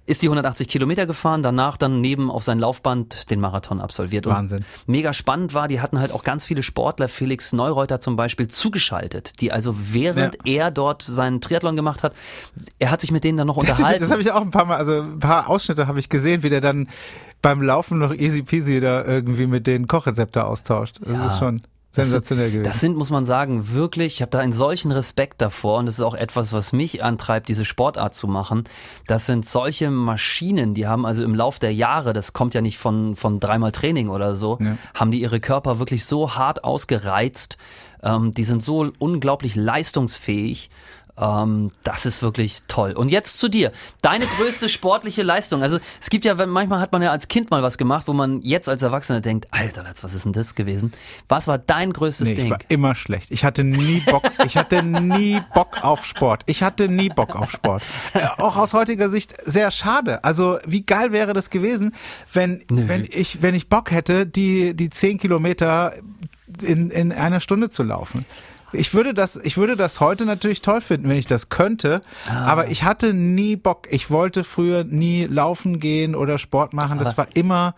Ist 0.06 0.22
die 0.22 0.26
180 0.26 0.68
Kilometer 0.68 1.06
gefahren, 1.06 1.42
danach 1.42 1.76
dann 1.76 2.00
neben 2.00 2.30
auf 2.30 2.44
sein 2.44 2.58
Laufband 2.60 3.30
den 3.30 3.40
Marathon 3.40 3.80
absolviert. 3.80 4.26
Und 4.26 4.32
Wahnsinn. 4.34 4.64
Mega 4.86 5.12
spannend 5.12 5.52
war, 5.52 5.66
die 5.68 5.80
hatten 5.80 5.98
halt 5.98 6.12
auch 6.12 6.22
ganz 6.22 6.44
viele 6.44 6.62
Sportler, 6.62 7.08
Felix 7.08 7.52
Neureuter 7.52 7.98
zum 8.00 8.14
Beispiel, 8.16 8.46
zugeschaltet, 8.48 9.40
die 9.40 9.50
also 9.52 9.75
während 9.92 10.36
er 10.46 10.70
dort 10.70 11.02
seinen 11.02 11.40
Triathlon 11.40 11.76
gemacht 11.76 12.02
hat, 12.02 12.14
er 12.78 12.90
hat 12.90 13.00
sich 13.00 13.10
mit 13.10 13.25
denen 13.25 13.36
dann 13.38 13.48
noch 13.48 13.56
unterhalten. 13.56 14.00
Das 14.00 14.10
habe 14.10 14.22
ich 14.22 14.30
auch 14.30 14.42
ein 14.42 14.50
paar 14.50 14.64
Mal, 14.64 14.76
also 14.76 15.00
ein 15.02 15.18
paar 15.18 15.48
Ausschnitte 15.50 15.86
habe 15.88 15.98
ich 15.98 16.08
gesehen, 16.08 16.42
wie 16.42 16.50
der 16.50 16.60
dann 16.60 16.88
beim 17.42 17.60
Laufen 17.62 17.98
noch 17.98 18.14
easy 18.14 18.42
peasy 18.42 18.80
da 18.80 19.04
irgendwie 19.04 19.46
mit 19.46 19.66
den 19.66 19.86
Kochrezepte 19.86 20.44
austauscht. 20.44 20.98
Das 21.00 21.12
Ja. 21.12 21.26
ist 21.26 21.38
schon 21.38 21.58
Das 21.58 21.75
sensationell 21.97 22.47
sind, 22.47 22.53
gewesen. 22.61 22.69
Das 22.71 22.81
sind, 22.81 22.97
muss 22.97 23.11
man 23.11 23.25
sagen, 23.25 23.73
wirklich, 23.73 24.15
ich 24.15 24.23
habe 24.23 24.31
da 24.31 24.38
einen 24.38 24.53
solchen 24.53 24.93
Respekt 24.93 25.41
davor 25.41 25.79
und 25.79 25.87
das 25.87 25.97
ist 25.97 26.00
auch 26.03 26.15
etwas, 26.15 26.53
was 26.53 26.73
mich 26.73 27.03
antreibt, 27.03 27.49
diese 27.49 27.65
Sportart 27.65 28.15
zu 28.15 28.26
machen. 28.29 28.65
Das 29.07 29.26
sind 29.26 29.47
solche 29.47 29.91
Maschinen, 29.91 30.75
die 30.75 30.87
haben 30.87 31.05
also 31.07 31.23
im 31.25 31.35
Lauf 31.35 31.59
der 31.59 31.75
Jahre, 31.75 32.12
das 32.12 32.33
kommt 32.33 32.55
ja 32.55 32.61
nicht 32.61 32.79
von, 32.79 33.17
von 33.17 33.41
dreimal 33.41 33.73
Training 33.73 34.09
oder 34.09 34.37
so, 34.37 34.59
Ja. 34.61 34.76
haben 34.95 35.11
die 35.11 35.21
ihre 35.21 35.41
Körper 35.41 35.79
wirklich 35.79 36.05
so 36.05 36.35
hart 36.35 36.65
ausgereizt, 36.65 37.57
ähm, 38.03 38.33
die 38.33 38.45
sind 38.45 38.62
so 38.62 38.91
unglaublich 38.99 39.57
leistungsfähig. 39.57 40.71
Ähm, 41.18 41.70
das 41.82 42.04
ist 42.06 42.23
wirklich 42.23 42.62
toll. 42.68 42.92
Und 42.92 43.08
jetzt 43.08 43.38
zu 43.38 43.49
dir. 43.49 43.73
Deine 44.02 44.26
größte 44.26 44.68
sportliche 44.68 45.23
Leistung. 45.23 45.62
Also 45.62 45.78
es 46.00 46.11
gibt 46.11 46.25
ja, 46.25 46.35
manchmal 46.46 46.80
hat 46.80 46.92
man 46.92 47.02
ja 47.02 47.11
als 47.11 47.28
Kind 47.28 47.50
mal 47.50 47.62
was 47.62 47.78
gemacht, 47.78 48.06
wo 48.08 48.12
man 48.12 48.42
jetzt 48.42 48.68
als 48.68 48.82
Erwachsener 48.82 49.20
denkt, 49.20 49.46
Alter, 49.50 49.85
was 50.02 50.14
ist 50.14 50.25
denn 50.25 50.32
das 50.32 50.54
gewesen? 50.54 50.92
Was 51.28 51.49
war 51.49 51.58
dein 51.58 51.92
größtes 51.92 52.28
Nee, 52.28 52.35
ich 52.35 52.40
Ding? 52.40 52.50
war 52.50 52.58
immer 52.68 52.94
schlecht. 52.94 53.30
Ich 53.30 53.44
hatte 53.44 53.64
nie 53.64 54.00
Bock, 54.00 54.25
ich 54.44 54.56
hatte 54.56 54.82
nie 54.82 55.40
Bock 55.54 55.82
auf 55.82 56.04
Sport. 56.04 56.42
Ich 56.46 56.62
hatte 56.62 56.88
nie 56.88 57.08
Bock 57.08 57.35
auf 57.35 57.50
Sport. 57.50 57.82
Äh, 58.12 58.26
auch 58.38 58.56
aus 58.56 58.75
heutiger 58.75 59.08
Sicht 59.08 59.35
sehr 59.44 59.70
schade. 59.70 60.23
Also, 60.25 60.58
wie 60.66 60.82
geil 60.82 61.12
wäre 61.12 61.32
das 61.32 61.50
gewesen, 61.50 61.94
wenn, 62.32 62.62
Nö. 62.70 62.88
wenn 62.88 63.04
ich, 63.11 63.42
wenn 63.42 63.54
ich 63.54 63.68
Bock 63.68 63.90
hätte, 63.90 64.26
die, 64.26 64.75
die 64.75 64.90
zehn 64.90 65.18
Kilometer 65.18 65.94
in, 66.62 66.90
in 66.90 67.12
einer 67.12 67.40
Stunde 67.40 67.70
zu 67.70 67.82
laufen. 67.82 68.25
Ich 68.76 68.95
würde 68.95 69.14
das, 69.14 69.37
ich 69.37 69.56
würde 69.56 69.76
das 69.76 70.00
heute 70.00 70.25
natürlich 70.25 70.62
toll 70.62 70.80
finden, 70.80 71.09
wenn 71.09 71.16
ich 71.16 71.26
das 71.26 71.49
könnte. 71.49 72.02
Ah. 72.28 72.47
Aber 72.47 72.68
ich 72.68 72.85
hatte 72.85 73.14
nie 73.14 73.56
Bock. 73.56 73.88
Ich 73.90 74.11
wollte 74.11 74.45
früher 74.45 74.85
nie 74.85 75.25
laufen 75.25 75.80
gehen 75.80 76.14
oder 76.14 76.38
Sport 76.38 76.73
machen. 76.73 76.99
Das 76.99 77.16
war 77.18 77.26
immer, 77.35 77.75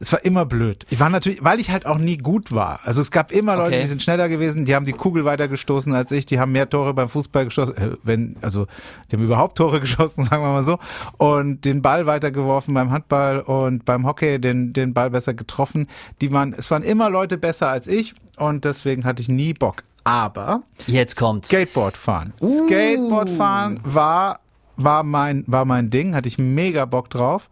es 0.00 0.12
war 0.12 0.24
immer 0.24 0.44
blöd. 0.44 0.86
Ich 0.90 1.00
war 1.00 1.08
natürlich, 1.08 1.42
weil 1.44 1.60
ich 1.60 1.70
halt 1.70 1.86
auch 1.86 1.98
nie 1.98 2.18
gut 2.18 2.52
war. 2.52 2.80
Also 2.84 3.00
es 3.00 3.10
gab 3.10 3.32
immer 3.32 3.56
Leute, 3.56 3.72
Okay. 3.72 3.82
die 3.82 3.86
sind 3.88 4.02
schneller 4.02 4.28
gewesen, 4.28 4.64
die 4.64 4.74
haben 4.74 4.84
die 4.84 4.92
Kugel 4.92 5.24
weiter 5.24 5.48
gestoßen 5.48 5.94
als 5.94 6.10
ich, 6.12 6.26
die 6.26 6.38
haben 6.38 6.52
mehr 6.52 6.68
Tore 6.68 6.92
beim 6.94 7.08
Fußball 7.08 7.44
geschossen, 7.44 7.76
äh, 7.76 7.90
wenn, 8.02 8.36
also 8.42 8.66
die 9.10 9.16
haben 9.16 9.24
überhaupt 9.24 9.56
Tore 9.58 9.80
geschossen, 9.80 10.24
sagen 10.24 10.42
wir 10.42 10.52
mal 10.52 10.64
so, 10.64 10.78
und 11.18 11.64
den 11.64 11.80
Ball 11.82 12.06
weitergeworfen 12.06 12.74
beim 12.74 12.90
Handball 12.90 13.40
und 13.40 13.84
beim 13.84 14.06
Hockey 14.06 14.38
den, 14.40 14.72
den 14.72 14.92
Ball 14.92 15.10
besser 15.10 15.34
getroffen. 15.34 15.88
Die 16.20 16.32
waren, 16.32 16.52
es 16.56 16.70
waren 16.70 16.82
immer 16.82 17.08
Leute 17.08 17.38
besser 17.38 17.68
als 17.68 17.86
ich 17.86 18.14
und 18.36 18.64
deswegen 18.64 19.04
hatte 19.04 19.22
ich 19.22 19.28
nie 19.28 19.54
Bock. 19.54 19.84
Aber 20.04 20.62
Jetzt 20.86 21.16
kommt's. 21.16 21.48
Skateboard 21.48 21.96
fahren. 21.96 22.32
Skateboard 22.42 23.30
fahren 23.30 23.80
war, 23.84 24.40
war 24.76 25.02
mein, 25.02 25.44
war 25.46 25.64
mein 25.64 25.90
Ding, 25.90 26.14
hatte 26.14 26.28
ich 26.28 26.38
mega 26.38 26.84
Bock 26.84 27.10
drauf. 27.10 27.48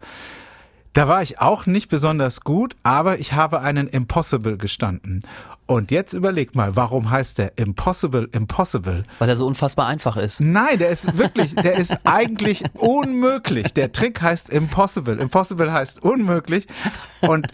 Da 0.93 1.07
war 1.07 1.21
ich 1.23 1.39
auch 1.39 1.65
nicht 1.65 1.89
besonders 1.89 2.41
gut, 2.41 2.75
aber 2.83 3.19
ich 3.19 3.31
habe 3.33 3.61
einen 3.61 3.87
Impossible 3.87 4.57
gestanden. 4.57 5.21
Und 5.65 5.89
jetzt 5.89 6.11
überleg 6.11 6.53
mal, 6.53 6.75
warum 6.75 7.11
heißt 7.11 7.37
der 7.37 7.57
Impossible 7.57 8.27
Impossible? 8.33 9.03
Weil 9.19 9.29
er 9.29 9.37
so 9.37 9.47
unfassbar 9.47 9.87
einfach 9.87 10.17
ist. 10.17 10.41
Nein, 10.41 10.79
der 10.79 10.89
ist 10.89 11.17
wirklich, 11.17 11.55
der 11.63 11.75
ist 11.75 11.97
eigentlich 12.03 12.65
unmöglich. 12.73 13.73
Der 13.73 13.93
Trick 13.93 14.21
heißt 14.21 14.49
Impossible. 14.49 15.17
Impossible 15.17 15.71
heißt 15.71 16.03
unmöglich. 16.03 16.67
Und 17.21 17.47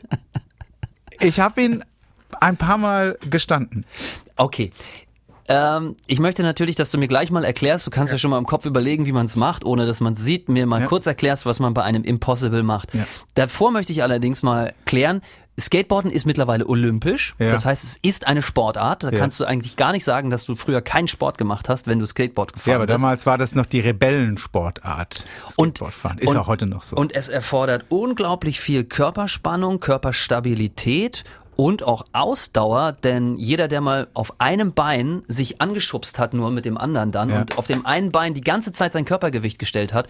ich 1.19 1.39
habe 1.39 1.61
ihn 1.61 1.85
ein 2.41 2.57
paar 2.57 2.79
Mal 2.79 3.19
gestanden. 3.29 3.85
Okay. 4.37 4.71
Ähm, 5.49 5.95
ich 6.07 6.19
möchte 6.19 6.43
natürlich, 6.43 6.75
dass 6.75 6.91
du 6.91 6.97
mir 6.97 7.07
gleich 7.07 7.31
mal 7.31 7.45
erklärst, 7.45 7.87
du 7.87 7.91
kannst 7.91 8.11
ja, 8.11 8.17
schon 8.19 8.31
mal 8.31 8.37
im 8.37 8.45
Kopf 8.45 8.65
überlegen, 8.65 9.05
wie 9.05 9.13
man 9.13 9.25
es 9.27 9.37
macht, 9.37 9.63
ohne 9.63 9.85
dass 9.85 10.01
man 10.01 10.11
es 10.13 10.19
sieht, 10.19 10.49
mir 10.49 10.65
mal 10.65 10.81
Ja. 10.81 10.87
kurz 10.87 11.05
erklärst, 11.05 11.45
was 11.45 11.59
man 11.61 11.73
bei 11.73 11.83
einem 11.83 12.03
Impossible 12.03 12.63
macht. 12.63 12.93
Ja. 12.93 13.05
Davor 13.35 13.71
möchte 13.71 13.93
ich 13.93 14.03
allerdings 14.03 14.43
mal 14.43 14.73
klären, 14.85 15.21
Skateboarden 15.59 16.11
ist 16.11 16.25
mittlerweile 16.25 16.67
olympisch, 16.67 17.33
Ja. 17.39 17.49
das 17.51 17.65
heißt, 17.65 17.83
es 17.83 17.97
ist 18.03 18.27
eine 18.27 18.41
Sportart. 18.43 19.03
Da 19.03 19.09
Ja. 19.09 19.17
kannst 19.17 19.39
du 19.39 19.45
eigentlich 19.45 19.75
gar 19.77 19.91
nicht 19.93 20.03
sagen, 20.03 20.29
dass 20.29 20.45
du 20.45 20.55
früher 20.57 20.81
keinen 20.81 21.07
Sport 21.07 21.37
gemacht 21.39 21.67
hast, 21.69 21.87
wenn 21.87 21.97
du 21.97 22.05
Skateboard 22.05 22.51
gefahren 22.53 22.71
Ja, 22.71 22.75
aber 22.75 22.85
bist. 22.85 22.99
damals 22.99 23.25
war 23.25 23.37
das 23.39 23.55
noch 23.55 23.65
die 23.65 23.79
Rebellensportart. 23.79 25.25
Und- 25.55 25.77
Skateboardfahren. 25.77 26.17
Ist 26.19 26.27
und- 26.27 26.37
auch 26.37 26.47
heute 26.47 26.67
noch 26.67 26.83
so. 26.83 26.95
Und 26.97 27.15
es 27.15 27.29
erfordert 27.29 27.85
unglaublich 27.89 28.59
viel 28.59 28.83
Körperspannung, 28.83 29.79
Körperstabilität 29.79 31.23
und 31.57 31.83
auch 31.83 32.05
Ausdauer, 32.13 32.93
denn 32.93 33.35
jeder, 33.35 33.67
der 33.67 33.81
mal 33.81 34.07
auf 34.13 34.39
einem 34.39 34.73
Bein 34.73 35.23
sich 35.27 35.59
angeschubst 35.59 36.19
hat, 36.19 36.33
nur 36.33 36.51
mit 36.51 36.63
dem 36.65 36.77
anderen 36.77 37.11
dann, 37.11 37.29
Ja. 37.29 37.41
und 37.41 37.57
auf 37.57 37.67
dem 37.67 37.85
einen 37.85 38.11
Bein 38.11 38.33
die 38.33 38.41
ganze 38.41 38.71
Zeit 38.71 38.93
sein 38.93 39.03
Körpergewicht 39.05 39.59
gestellt 39.59 39.93
hat, 39.93 40.07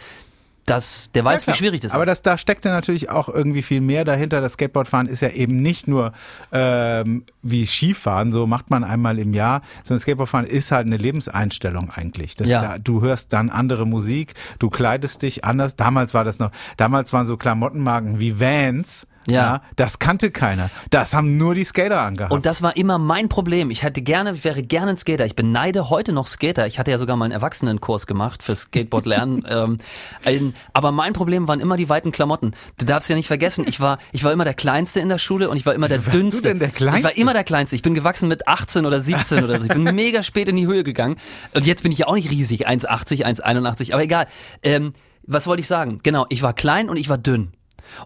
das, 0.66 1.10
der 1.14 1.24
weiß, 1.24 1.46
Ja, 1.46 1.54
wie 1.54 1.58
schwierig 1.58 1.80
das 1.80 1.94
Aber 1.94 2.04
ist. 2.04 2.10
das, 2.10 2.22
da 2.24 2.38
steckt 2.38 2.66
ja 2.66 2.72
natürlich 2.72 3.10
auch 3.10 3.30
irgendwie 3.30 3.62
viel 3.62 3.80
mehr 3.80 4.04
dahinter. 4.04 4.42
Das 4.42 4.54
Skateboardfahren 4.54 5.08
ist 5.08 5.22
ja 5.22 5.30
eben 5.30 5.62
nicht 5.62 5.88
nur 5.88 6.12
ähm, 6.52 7.24
wie 7.42 7.66
Skifahren, 7.66 8.34
so 8.34 8.46
macht 8.48 8.70
man 8.70 8.84
einmal 8.84 9.18
im 9.18 9.34
Jahr, 9.34 9.62
sondern 9.86 10.02
Skateboardfahren 10.02 10.46
ist 10.46 10.72
halt 10.74 10.86
eine 10.86 10.98
Lebenseinstellung 10.98 11.90
eigentlich. 11.92 12.36
Das, 12.36 12.48
Ja. 12.50 12.62
da, 12.62 12.78
du 12.80 13.00
hörst 13.02 13.32
dann 13.32 13.50
andere 13.50 13.88
Musik, 13.88 14.34
du 14.60 14.70
kleidest 14.70 15.22
dich 15.22 15.46
anders. 15.46 15.78
Damals 15.78 16.14
war 16.14 16.26
das 16.26 16.38
noch, 16.40 16.52
damals 16.76 17.14
waren 17.14 17.28
so 17.28 17.38
Klamottenmarken 17.38 18.20
wie 18.20 18.38
Vans. 18.42 19.08
Ja. 19.30 19.62
das 19.76 20.00
kannte 20.00 20.32
keiner. 20.32 20.70
Das 20.90 21.14
haben 21.14 21.38
nur 21.38 21.54
die 21.56 21.64
Skater 21.66 22.02
angehabt. 22.02 22.34
Und 22.34 22.46
das 22.46 22.62
war 22.62 22.76
immer 22.78 22.98
mein 22.98 23.30
Problem. 23.30 23.72
Ich 23.72 23.84
hätte 23.84 24.02
gerne, 24.02 24.32
ich 24.34 24.44
wäre 24.44 24.64
gerne 24.64 24.92
ein 24.92 24.98
Skater. 24.98 25.26
Ich 25.26 25.36
beneide 25.36 25.90
heute 25.90 26.14
noch 26.14 26.28
Skater. 26.28 26.66
Ich 26.68 26.80
hatte 26.80 26.92
ja 26.92 26.98
sogar 26.98 27.16
mal 27.18 27.26
einen 27.26 27.34
Erwachsenenkurs 27.34 28.08
gemacht 28.08 28.44
für 28.44 28.56
Skateboard 28.56 29.06
lernen. 29.06 29.44
ähm, 29.50 29.78
ein- 30.26 30.54
aber 30.74 30.92
mein 30.92 31.14
Problem 31.14 31.48
waren 31.48 31.60
immer 31.60 31.78
die 31.78 31.90
weiten 31.90 32.12
Klamotten. 32.12 32.52
Du 32.80 32.86
darfst 32.86 33.10
ja 33.10 33.16
nicht 33.16 33.28
vergessen, 33.28 33.66
ich 33.68 33.80
war, 33.80 33.98
ich 34.12 34.24
war 34.24 34.32
immer 34.32 34.44
der 34.46 34.54
Kleinste 34.54 35.00
in 35.00 35.10
der 35.10 35.18
Schule 35.18 35.50
und 35.50 35.58
ich 35.58 35.66
war 35.66 35.74
immer 35.74 35.88
der 35.88 35.98
Wieso 36.00 36.06
warst 36.08 36.16
du 36.16 36.20
Dünnste. 36.22 36.42
denn 36.44 36.60
der 36.60 36.70
Kleinste? 36.70 37.00
Ich 37.00 37.04
war 37.04 37.18
immer 37.18 37.34
der 37.34 37.44
Kleinste. 37.44 37.76
Ich 37.76 37.82
bin 37.82 37.94
gewachsen 37.96 38.30
mit 38.30 38.48
18 38.48 38.86
oder 38.86 39.02
17 39.02 39.44
oder 39.44 39.58
so. 39.60 39.66
Ich 39.66 39.72
bin 39.74 39.84
mega 39.96 40.24
spät 40.24 40.48
in 40.48 40.56
die 40.56 40.68
Höhe 40.68 40.84
gegangen. 40.84 41.18
Und 41.54 41.66
jetzt 41.66 41.84
bin 41.84 41.92
ich 41.92 42.00
ja 42.00 42.08
auch 42.08 42.16
nicht 42.16 42.30
riesig. 42.32 42.68
1,80, 42.68 43.26
1,81. 43.26 43.94
Aber 43.94 44.04
egal. 44.04 44.28
Ähm, 44.64 44.94
was 45.30 45.46
wollte 45.48 45.60
ich 45.62 45.68
sagen? 45.68 46.00
Genau, 46.04 46.26
ich 46.30 46.42
war 46.42 46.54
klein 46.54 46.90
und 46.90 46.96
ich 46.98 47.10
war 47.10 47.18
dünn. 47.18 47.52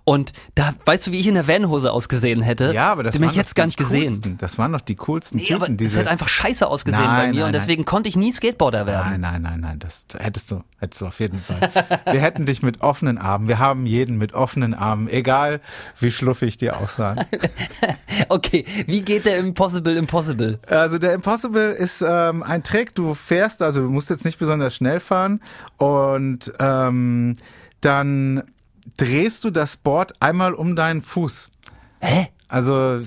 Und 0.04 0.34
da, 0.56 0.74
weißt 0.86 1.08
du, 1.08 1.12
wie 1.12 1.20
ich 1.20 1.28
in 1.28 1.36
der 1.36 1.48
Vanhose 1.48 1.92
ausgesehen 1.92 2.42
hätte? 2.42 2.72
ja, 2.74 2.92
aber 2.92 3.04
das 3.04 3.14
Den 3.14 3.22
waren 3.22 3.30
hätte 3.30 3.34
ich 3.34 3.38
jetzt 3.38 3.56
gar 3.56 3.66
nicht 3.66 3.78
gesehen. 3.78 4.08
Coolsten. 4.10 4.38
Das 4.38 4.58
waren 4.58 4.72
doch 4.74 4.82
die 4.82 4.96
coolsten 4.96 5.38
Nee, 5.38 5.54
aber 5.54 5.66
Typen. 5.66 5.78
das 5.78 5.86
diese, 5.86 6.00
hat 6.00 6.08
einfach 6.08 6.28
scheiße 6.28 6.68
ausgesehen 6.68 7.04
Nein, 7.04 7.16
bei 7.18 7.28
mir 7.28 7.34
nein, 7.34 7.34
und 7.34 7.42
nein. 7.44 7.52
deswegen 7.54 7.86
konnte 7.86 8.10
ich 8.10 8.16
nie 8.16 8.32
Skateboarder 8.32 8.86
werden. 8.86 9.12
Nein, 9.12 9.22
nein, 9.22 9.42
nein, 9.42 9.60
nein, 9.62 9.80
das 9.80 10.06
hättest 10.18 10.52
du, 10.52 10.64
hättest 10.80 11.02
du 11.02 11.08
auf 11.08 11.20
jeden 11.20 11.42
Fall. 11.42 11.70
Wir 12.12 12.22
hätten 12.22 12.46
dich 12.46 12.64
mit 12.64 12.82
offenen 12.82 13.18
Armen. 13.18 13.48
Wir 13.48 13.60
haben 13.60 13.86
jeden 13.86 14.18
mit 14.18 14.34
offenen 14.34 14.74
Armen, 14.74 15.08
egal 15.08 15.62
wie 16.00 16.12
schluffig 16.12 16.58
die 16.58 16.72
aussahen. 16.72 17.26
Okay, 18.30 18.66
wie 18.88 19.02
geht 19.02 19.26
der 19.26 19.38
Impossible 19.38 19.96
Impossible? 19.98 20.60
Also 20.68 20.98
der 20.98 21.14
Impossible 21.14 21.72
ist 21.72 22.04
ähm, 22.08 22.44
ein 22.44 22.64
Trick. 22.64 22.94
Du 22.96 23.14
fährst, 23.14 23.62
also 23.62 23.82
du 23.82 23.90
musst 23.90 24.10
jetzt 24.10 24.26
nicht 24.26 24.40
besonders 24.40 24.76
schnell 24.76 25.00
fahren 25.00 25.42
und 25.78 26.52
ähm, 26.60 27.36
dann 27.82 28.44
drehst 28.98 29.44
du 29.44 29.52
das 29.52 29.78
Board 29.78 30.14
einmal 30.20 30.54
um 30.54 30.76
deinen 30.76 31.02
Fuß. 31.02 31.50
Hä? 32.00 32.30
Also? 32.48 33.02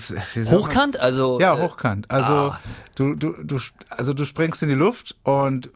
Hochkant? 0.49 0.99
Also 0.99 1.39
Ja, 1.39 1.55
äh, 1.55 1.61
hochkant. 1.61 2.09
Also 2.09 2.55
du, 2.95 3.15
du, 3.15 3.33
du, 3.43 3.59
also 3.89 4.13
du 4.13 4.25
springst 4.25 4.63
in 4.63 4.69
die 4.69 4.75
Luft 4.75 5.15
und 5.23 5.69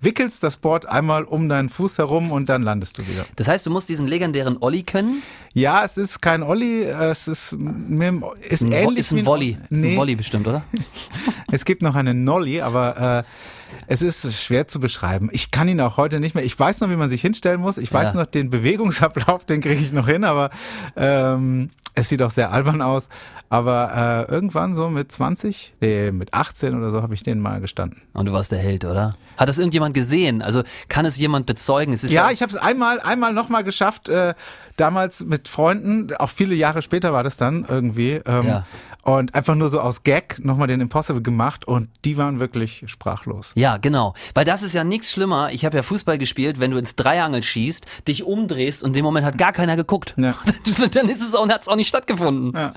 wickelst 0.00 0.42
das 0.42 0.56
Board 0.58 0.86
einmal 0.86 1.24
um 1.24 1.48
deinen 1.48 1.68
Fuß 1.68 1.98
herum 1.98 2.30
und 2.32 2.48
dann 2.48 2.62
landest 2.62 2.98
du 2.98 3.02
wieder. 3.08 3.24
Das 3.36 3.48
heißt, 3.48 3.64
du 3.66 3.70
musst 3.70 3.88
diesen 3.88 4.06
legendären 4.06 4.56
Olli 4.60 4.82
können? 4.82 5.22
Ja, 5.54 5.84
es 5.84 5.96
ist 5.96 6.20
kein 6.20 6.42
Olli, 6.42 6.82
es 6.84 7.28
ist, 7.28 7.52
mit, 7.52 8.02
dem- 8.02 8.24
ist, 8.48 8.62
Ein 8.62 8.72
ähnlich 8.72 8.98
ist 8.98 9.12
ein 9.12 9.24
Volley. 9.26 9.56
Ist 9.70 9.80
Nee, 9.82 9.92
ein 9.92 9.96
Volley 9.96 10.14
bestimmt, 10.16 10.46
oder? 10.46 10.62
es 11.52 11.64
gibt 11.64 11.82
noch 11.82 11.94
einen 11.94 12.24
Nolli, 12.24 12.60
aber 12.60 13.24
äh, 13.24 13.82
es 13.88 14.02
ist 14.02 14.32
schwer 14.34 14.68
zu 14.68 14.80
beschreiben. 14.80 15.28
Ich 15.32 15.50
kann 15.50 15.66
ihn 15.68 15.80
auch 15.80 15.96
heute 15.96 16.20
nicht 16.20 16.34
mehr. 16.34 16.44
Ich 16.44 16.58
weiß 16.58 16.80
noch, 16.80 16.90
wie 16.90 16.96
man 16.96 17.08
sich 17.10 17.20
hinstellen 17.22 17.60
muss. 17.60 17.78
Ich 17.78 17.92
weiß 17.92 18.08
Ja. 18.14 18.20
noch 18.20 18.26
den 18.26 18.50
Bewegungsablauf, 18.50 19.44
den 19.46 19.60
kriege 19.60 19.80
ich 19.80 19.92
noch 19.92 20.06
hin, 20.08 20.24
aber 20.24 20.50
ähm, 20.96 21.70
es 21.96 22.08
sieht 22.10 22.22
auch 22.22 22.30
sehr 22.30 22.52
albern 22.52 22.82
aus. 22.82 23.08
Aber 23.48 24.26
äh, 24.28 24.32
irgendwann 24.32 24.74
so 24.74 24.88
mit 24.90 25.10
20, 25.10 25.74
nee, 25.80 26.10
mit 26.10 26.34
18 26.34 26.76
oder 26.76 26.90
so 26.90 27.02
habe 27.02 27.14
ich 27.14 27.22
den 27.22 27.40
mal 27.40 27.60
gestanden. 27.60 28.02
Und 28.12 28.26
du 28.26 28.32
warst 28.32 28.52
der 28.52 28.58
Held, 28.58 28.84
oder? 28.84 29.14
Hat 29.36 29.48
das 29.48 29.58
irgendjemand 29.58 29.94
gesehen? 29.94 30.42
Also 30.42 30.62
kann 30.88 31.06
es 31.06 31.16
jemand 31.16 31.46
bezeugen? 31.46 31.92
Es 31.92 32.04
ist 32.04 32.12
Ja, 32.12 32.30
ich 32.30 32.42
habe 32.42 32.50
es 32.50 32.56
einmal, 32.56 33.00
einmal 33.00 33.32
nochmal 33.32 33.64
geschafft, 33.64 34.08
äh, 34.08 34.34
damals 34.76 35.24
mit 35.24 35.48
Freunden, 35.48 36.14
auch 36.16 36.30
viele 36.30 36.54
Jahre 36.54 36.82
später 36.82 37.12
war 37.12 37.22
das 37.22 37.36
dann 37.36 37.64
irgendwie. 37.68 38.20
Ähm, 38.26 38.46
Ja. 38.46 38.66
Und 39.06 39.36
einfach 39.36 39.54
nur 39.54 39.68
so 39.68 39.78
aus 39.78 40.02
Gag 40.02 40.40
nochmal 40.40 40.66
den 40.66 40.80
Impossible 40.80 41.22
gemacht 41.22 41.64
und 41.64 41.90
die 42.04 42.16
waren 42.16 42.40
wirklich 42.40 42.82
sprachlos. 42.88 43.52
Ja, 43.54 43.76
genau. 43.76 44.14
Weil 44.34 44.44
das 44.44 44.64
ist 44.64 44.72
ja 44.72 44.82
nichts 44.82 45.12
schlimmer. 45.12 45.52
Ich 45.52 45.64
habe 45.64 45.76
ja 45.76 45.84
Fußball 45.84 46.18
gespielt, 46.18 46.58
wenn 46.58 46.72
du 46.72 46.76
ins 46.76 46.96
Dreiangel 46.96 47.44
schießt, 47.44 47.86
dich 48.08 48.24
umdrehst 48.24 48.82
und 48.82 48.88
in 48.88 48.94
dem 48.94 49.04
Moment 49.04 49.24
hat 49.24 49.38
gar 49.38 49.52
keiner 49.52 49.76
geguckt. 49.76 50.12
Ja. 50.16 50.34
Dann 50.90 51.08
ist 51.08 51.22
es 51.22 51.36
auch, 51.36 51.48
hat's 51.48 51.68
auch 51.68 51.76
nicht 51.76 51.86
stattgefunden. 51.86 52.52
Ja. 52.52 52.72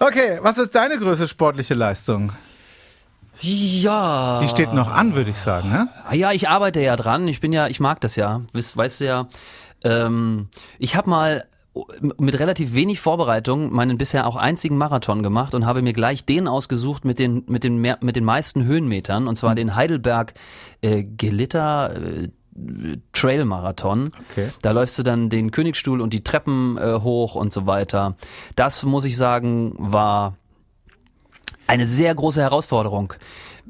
Okay, 0.00 0.40
was 0.42 0.58
ist 0.58 0.74
deine 0.74 0.98
größte 0.98 1.28
sportliche 1.28 1.74
Leistung? 1.74 2.32
Ja. 3.40 4.40
Die 4.42 4.48
steht 4.48 4.72
noch 4.72 4.90
an, 4.90 5.14
würde 5.14 5.30
ich 5.30 5.36
sagen. 5.36 5.70
Ne? 5.70 5.88
Ah 6.08 6.14
Ja, 6.16 6.32
ich 6.32 6.48
arbeite 6.48 6.80
ja 6.80 6.96
dran. 6.96 7.28
Ich 7.28 7.40
bin 7.40 7.52
ja, 7.52 7.68
ich 7.68 7.78
mag 7.78 8.00
das 8.00 8.16
ja. 8.16 8.40
Weißt, 8.52 8.76
weißt 8.76 9.00
du 9.00 9.04
ja. 9.04 9.28
Ähm, 9.84 10.48
ich 10.80 10.96
habe 10.96 11.08
mal 11.08 11.44
mit 12.18 12.38
relativ 12.38 12.74
wenig 12.74 13.00
Vorbereitung 13.00 13.72
meinen 13.72 13.96
bisher 13.96 14.26
auch 14.26 14.36
einzigen 14.36 14.76
Marathon 14.76 15.22
gemacht 15.22 15.54
und 15.54 15.66
habe 15.66 15.82
mir 15.82 15.92
gleich 15.92 16.24
den 16.24 16.48
ausgesucht 16.48 17.04
mit 17.04 17.18
den 17.18 17.44
mit 17.46 17.62
den 17.62 17.78
mehr, 17.78 17.98
mit 18.00 18.16
den 18.16 18.24
meisten 18.24 18.64
Höhenmetern 18.64 19.28
und 19.28 19.36
zwar 19.36 19.54
den 19.54 19.76
Heidelberg 19.76 20.34
äh, 20.80 21.04
Gelitter 21.04 21.94
äh, 21.94 22.28
Trail 23.12 23.44
Marathon. 23.44 24.10
Okay. 24.30 24.48
Da 24.62 24.72
läufst 24.72 24.98
du 24.98 25.02
dann 25.02 25.30
den 25.30 25.52
Königstuhl 25.52 26.00
und 26.00 26.12
die 26.12 26.24
Treppen 26.24 26.76
äh, 26.76 27.00
hoch 27.00 27.36
und 27.36 27.52
so 27.52 27.66
weiter. 27.66 28.16
Das 28.56 28.82
muss 28.82 29.04
ich 29.04 29.16
sagen 29.16 29.74
war 29.78 30.34
eine 31.68 31.86
sehr 31.86 32.12
große 32.14 32.42
Herausforderung, 32.42 33.14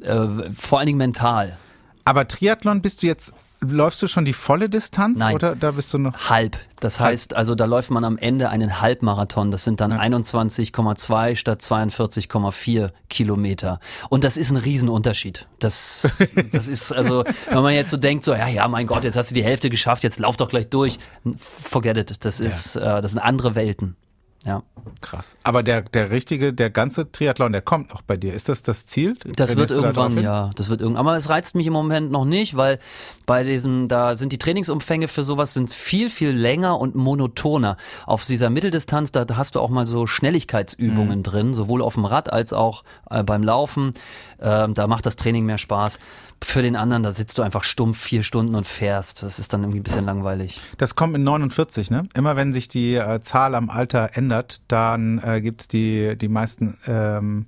äh, 0.01 0.27
vor 0.55 0.79
allen 0.79 0.87
Dingen 0.87 0.99
mental. 0.99 1.59
Aber 2.05 2.27
Triathlon 2.27 2.81
bist 2.81 3.03
du 3.03 3.07
jetzt, 3.07 3.35
läufst 3.61 4.01
du 4.03 4.09
schon 4.09 4.25
die 4.25 4.33
volle 4.33 4.69
Distanz 4.69 5.19
Nein. 5.19 5.35
oder 5.35 5.55
da 5.55 5.73
bist 5.73 5.93
du 5.93 5.99
noch? 5.99 6.31
Halb. 6.31 6.57
Das 6.81 6.99
heißt, 6.99 7.37
also 7.37 7.55
da 7.55 7.67
läuft 7.67 7.91
man 7.91 8.05
am 8.05 8.17
Ende 8.17 8.49
einen 8.49 8.81
Halbmarathon. 8.81 9.51
Das 9.51 9.65
sind 9.65 9.81
dann 9.81 9.93
21,2 9.93 11.37
statt 11.37 11.61
42,4 11.61 12.91
Kilometer. 13.09 13.81
Und 14.09 14.25
das 14.25 14.37
ist 14.37 14.51
ein 14.51 14.57
Riesenunterschied. 14.57 15.47
Das, 15.59 16.11
das 16.53 16.69
ist 16.69 16.93
also, 16.93 17.25
wenn 17.51 17.63
man 17.63 17.75
jetzt 17.75 17.91
so 17.91 17.99
denkt, 17.99 18.25
so, 18.25 18.33
ja, 18.33 18.49
ja, 18.49 18.67
mein 18.69 18.87
Gott, 18.87 19.05
jetzt 19.05 19.17
hast 19.17 19.31
du 19.31 19.35
die 19.35 19.45
Hälfte 19.45 19.69
geschafft, 19.69 20.03
jetzt 20.03 20.19
lauf 20.19 20.37
doch 20.37 20.49
gleich 20.49 20.69
durch. 20.69 20.99
Forget 21.39 21.99
it. 21.99 22.25
Das 22.25 22.41
ist, 22.41 22.77
äh, 22.77 23.03
das 23.03 23.13
sind 23.13 23.21
andere 23.21 23.55
Welten. 23.55 23.97
Ja. 24.45 24.63
Krass. 25.03 25.37
Aber 25.43 25.63
der, 25.63 25.83
der 25.83 26.11
richtige, 26.11 26.55
der 26.55 26.71
ganze 26.71 27.13
Triathlon, 27.13 27.53
der 27.53 27.61
kommt 27.61 27.93
auch 27.95 28.01
bei 28.01 28.17
dir. 28.17 28.33
Ist 28.33 28.49
das 28.49 28.63
das 28.63 28.87
Ziel? 28.87 29.17
Das 29.37 29.55
wird 29.57 29.71
da 29.71 29.75
irgendwann, 29.75 30.15
hin? 30.15 30.23
ja, 30.23 30.51
das 30.57 30.71
wird 30.71 30.81
irgendwann. 30.81 31.07
Aber 31.07 31.17
es 31.17 31.29
reizt 31.29 31.55
mich 31.55 31.67
im 31.67 31.75
Moment 31.75 32.11
noch 32.11 32.25
nicht, 32.25 32.57
weil 32.57 32.79
bei 33.27 33.45
diesem, 33.45 33.89
da 33.89 34.17
sind 34.17 34.33
die 34.33 34.39
Trainingsumfänge 34.39 35.09
für 35.09 35.25
sowas 35.25 35.53
sind 35.53 35.71
viel, 35.71 36.09
viel 36.09 36.31
länger 36.31 36.79
und 36.81 36.95
monotoner. 36.95 37.77
Auf 38.07 38.25
dieser 38.25 38.49
Mitteldistanz, 38.49 39.13
da 39.13 39.27
hast 39.35 39.55
du 39.57 39.61
auch 39.61 39.69
mal 39.71 39.85
so 39.85 40.07
Schnelligkeitsübungen 40.07 41.19
Mhm. 41.19 41.23
drin, 41.23 41.55
sowohl 41.55 41.83
auf 41.83 41.95
dem 41.95 42.07
Rad 42.07 42.33
als 42.33 42.55
auch 42.55 42.83
äh, 43.11 43.23
beim 43.23 43.43
Laufen. 43.43 43.93
Ähm, 44.41 44.73
da 44.73 44.87
macht 44.87 45.05
das 45.05 45.17
Training 45.17 45.45
mehr 45.45 45.59
Spaß. 45.59 45.99
Für 46.43 46.63
den 46.63 46.75
anderen, 46.75 47.03
da 47.03 47.11
sitzt 47.13 47.37
du 47.37 47.43
einfach 47.43 47.65
stumpf 47.65 48.01
vier 48.01 48.23
Stunden 48.23 48.55
und 48.55 48.67
fährst. 48.67 49.23
Das 49.23 49.39
ist 49.39 49.53
dann 49.53 49.63
irgendwie 49.63 49.81
ein 49.81 49.83
bisschen 49.83 50.07
langweilig. 50.07 50.59
Das 50.79 50.95
kommt 50.95 51.15
in 51.15 51.23
49, 51.23 51.91
ne? 51.91 52.09
Immer 52.15 52.37
wenn 52.37 52.55
sich 52.55 52.67
die 52.69 52.95
äh, 52.95 53.21
Zahl 53.21 53.55
am 53.55 53.69
Alter 53.69 54.13
ändert, 54.15 54.30
dann 54.69 55.21
äh, 55.25 55.41
gibt's 55.41 55.69
die, 55.69 56.17
die 56.17 56.29
meisten, 56.29 56.77
ähm, 56.87 57.47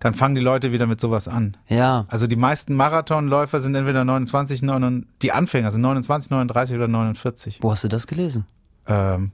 dann 0.00 0.14
fangen 0.14 0.34
die 0.34 0.40
Leute 0.40 0.72
wieder 0.72 0.86
mit 0.86 1.00
sowas 1.00 1.28
an. 1.28 1.56
Ja, 1.68 2.06
Also 2.08 2.26
die 2.26 2.36
meisten 2.36 2.74
Marathonläufer 2.74 3.60
sind 3.60 3.74
entweder 3.74 4.04
29, 4.04 4.62
29 4.62 5.08
die 5.22 5.32
Anfänger 5.32 5.70
sind 5.70 5.82
29, 5.82 6.30
39 6.30 6.76
oder 6.76 6.88
49 6.88 7.58
wo 7.60 7.70
hast 7.70 7.84
du 7.84 7.88
das 7.88 8.06
gelesen? 8.06 8.46
ähm, 8.86 9.32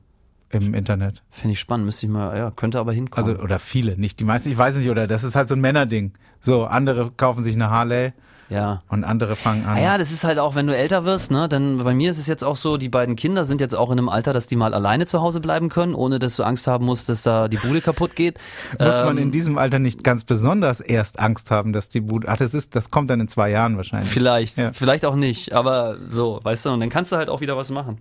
im 0.51 0.75
Internet. 0.75 1.23
Finde 1.31 1.53
ich 1.53 1.61
spannend, 1.61 1.87
müsste 1.87 2.07
ich 2.07 2.13
mal, 2.13 2.37
ja, 2.37 2.51
könnte 2.53 2.79
aber 2.79 2.93
hinkommen. 2.93 3.29
Also 3.29 3.43
oder 3.43 3.59
viele, 3.59 3.97
nicht 3.97 4.21
die 4.21 4.25
meisten, 4.25 4.49
ich 4.49 4.57
weiß 4.57 4.77
nicht, 4.77 4.89
oder 4.91 5.07
das 5.07 5.25
ist 5.25 5.35
halt 5.35 5.49
so 5.49 5.55
ein 5.57 5.61
Männerding. 5.61 6.13
So, 6.41 6.67
andere 6.67 7.11
kaufen 7.11 7.43
sich 7.43 7.55
eine 7.57 7.71
Harley 7.71 8.13
ja. 8.49 8.83
und 8.89 9.05
andere 9.05 9.37
fangen 9.37 9.65
an. 9.67 9.77
Ah 9.77 9.81
ja, 9.81 9.99
das 9.99 10.13
ist 10.13 10.25
halt 10.25 10.39
auch, 10.39 10.55
wenn 10.55 10.67
du 10.67 10.77
älter 10.77 11.05
wirst, 11.05 11.31
ne, 11.31 11.49
dann 11.49 11.79
bei 11.79 11.95
mir 11.95 12.11
ist 12.11 12.19
es 12.19 12.27
jetzt 12.27 12.45
auch 12.45 12.57
so, 12.57 12.77
die 12.77 12.89
beiden 12.89 13.17
Kinder 13.17 13.45
sind 13.45 13.61
jetzt 13.61 13.75
auch 13.75 13.91
in 13.91 13.99
einem 13.99 14.09
Alter, 14.09 14.33
dass 14.33 14.47
die 14.47 14.57
mal 14.57 14.75
alleine 14.75 15.07
zu 15.07 15.21
Hause 15.21 15.41
bleiben 15.41 15.69
können, 15.69 15.95
ohne 15.95 16.19
dass 16.19 16.37
du 16.37 16.43
Angst 16.45 16.67
haben 16.67 16.85
musst, 16.87 17.09
dass 17.09 17.23
da 17.23 17.49
die 17.49 17.57
Bude 17.57 17.81
kaputt 17.81 18.15
geht. 18.17 18.39
Muss 18.79 18.99
man 18.99 19.17
Ähm, 19.17 19.25
in 19.25 19.31
diesem 19.31 19.59
Alter 19.59 19.79
nicht 19.79 20.05
ganz 20.05 20.25
besonders 20.25 20.81
erst 20.81 21.19
Angst 21.19 21.51
haben, 21.51 21.73
dass 21.73 21.89
die 21.89 22.01
Bude. 22.01 22.29
Ach, 22.29 22.37
das 22.37 22.55
ist, 22.55 22.77
das 22.77 22.91
kommt 22.91 23.11
dann 23.11 23.21
in 23.21 23.29
zwei 23.29 23.51
Jahren 23.51 23.77
wahrscheinlich. 23.77 24.11
Vielleicht, 24.11 24.59
Ja. 24.59 24.73
vielleicht 24.73 25.05
auch 25.05 25.17
nicht, 25.17 25.53
aber 25.53 25.97
so, 26.11 26.41
weißt 26.43 26.67
du, 26.67 26.71
und 26.71 26.81
dann 26.81 26.91
kannst 26.91 27.13
du 27.13 27.17
halt 27.17 27.29
auch 27.29 27.41
wieder 27.41 27.57
was 27.57 27.71
machen. 27.71 27.99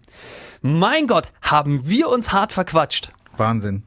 Mein 0.62 1.08
Gott, 1.08 1.32
haben 1.42 1.88
wir 1.88 2.10
uns 2.10 2.32
hart 2.34 2.54
verquatscht. 2.54 3.12
Wahnsinn. 3.40 3.84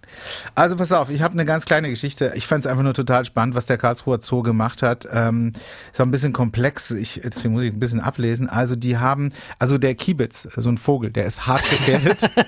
Also 0.55 0.77
pass 0.77 0.93
auf, 0.93 1.11
ich 1.11 1.23
habe 1.23 1.35
eine 1.35 1.45
ganz 1.45 1.65
kleine 1.65 1.89
Geschichte. 1.91 2.33
Ich 2.35 2.47
fand 2.47 2.65
es 2.65 2.71
einfach 2.71 2.83
nur 2.83 2.95
total 2.95 3.25
spannend, 3.25 3.55
was 3.55 3.67
der 3.67 3.79
Karlsruher 3.79 4.21
Zoo 4.21 4.43
gemacht 4.43 4.83
hat. 4.83 5.09
Ähm, 5.13 5.53
ist 5.93 6.01
auch 6.01 6.07
ein 6.07 6.11
bisschen 6.11 6.33
komplex, 6.33 6.91
ich, 6.91 7.21
deswegen 7.25 7.55
muss 7.55 7.63
ich 7.63 7.73
ein 7.73 7.81
bisschen 7.81 8.01
ablesen. 8.01 8.49
Also 8.49 8.77
die 8.77 8.99
haben, 8.99 9.31
also 9.59 9.79
der 9.79 9.95
Kiebitz, 9.95 10.49
so 10.57 10.69
ein 10.69 10.79
Vogel, 10.79 11.11
der 11.11 11.27
ist 11.27 11.47
hart 11.47 11.63
gefährdet. 11.71 12.31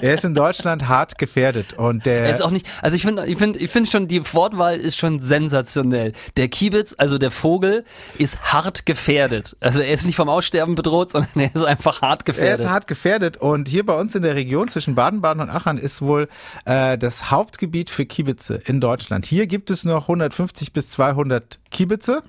er 0.00 0.14
ist 0.14 0.24
in 0.24 0.34
Deutschland 0.34 0.88
hart 0.88 1.18
gefährdet 1.18 1.74
und 1.74 2.06
der 2.06 2.24
Er 2.24 2.30
ist 2.30 2.42
auch 2.42 2.50
nicht, 2.50 2.66
also 2.82 2.96
ich 2.96 3.02
finde, 3.02 3.26
ich 3.26 3.38
finde, 3.38 3.58
ich 3.58 3.70
finde 3.70 3.90
schon, 3.90 4.08
die 4.08 4.22
Wortwahl 4.34 4.76
ist 4.76 4.96
schon 4.96 5.20
sensationell. 5.20 6.12
Der 6.36 6.48
Kiebitz, 6.48 6.94
also 6.98 7.18
der 7.18 7.30
Vogel, 7.30 7.84
ist 8.18 8.52
hart 8.52 8.86
gefährdet. 8.86 9.56
Also 9.60 9.80
er 9.80 9.92
ist 9.92 10.06
nicht 10.06 10.16
vom 10.16 10.28
Aussterben 10.28 10.74
bedroht, 10.74 11.12
sondern 11.12 11.30
er 11.36 11.54
ist 11.54 11.64
einfach 11.64 12.02
hart 12.02 12.22
Er 12.22 12.24
gefährdet. 12.24 12.60
ist 12.60 12.70
hart 12.70 12.86
gefährdet 12.86 13.36
und 13.36 13.68
hier 13.68 13.84
bei 13.84 13.98
uns 13.98 14.14
in 14.14 14.22
der 14.22 14.34
Region 14.34 14.68
zwischen 14.68 14.85
Baden-Baden 14.94 15.42
und 15.42 15.50
Aachen 15.50 15.78
ist 15.78 16.02
wohl 16.02 16.28
äh, 16.64 16.96
das 16.96 17.30
Hauptgebiet 17.30 17.90
für 17.90 18.06
Kiebitze 18.06 18.60
in 18.64 18.80
Deutschland. 18.80 19.26
Hier 19.26 19.46
gibt 19.46 19.70
es 19.70 19.84
noch 19.84 20.02
150 20.02 20.72
bis 20.72 20.88
200 20.90 21.58
Kiebitze. 21.70 22.22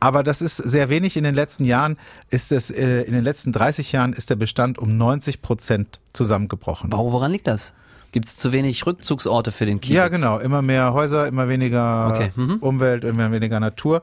Aber 0.00 0.22
das 0.22 0.42
ist 0.42 0.56
sehr 0.56 0.90
wenig. 0.90 1.16
In 1.16 1.24
den 1.24 1.34
letzten 1.34 1.64
Jahren 1.64 1.96
ist 2.30 2.52
es, 2.52 2.70
äh, 2.70 3.02
in 3.02 3.14
den 3.14 3.24
letzten 3.24 3.50
30 3.52 3.90
Jahren 3.90 4.12
ist 4.12 4.30
der 4.30 4.36
Bestand 4.36 4.78
um 4.78 4.96
90 4.96 5.42
Prozent 5.42 5.98
zusammengebrochen. 6.12 6.92
Warum, 6.92 7.12
woran 7.12 7.32
liegt 7.32 7.48
das? 7.48 7.72
Gibt 8.12 8.26
es 8.26 8.36
zu 8.36 8.52
wenig 8.52 8.86
Rückzugsorte 8.86 9.52
für 9.52 9.66
den 9.66 9.80
Kiebitz? 9.80 9.96
Ja, 9.96 10.08
genau. 10.08 10.38
Immer 10.38 10.62
mehr 10.62 10.94
Häuser, 10.94 11.26
immer 11.26 11.48
weniger 11.48 12.12
Okay, 12.14 12.30
mhm. 12.36 12.56
Umwelt, 12.56 13.04
immer 13.04 13.30
weniger 13.32 13.60
Natur. 13.60 14.02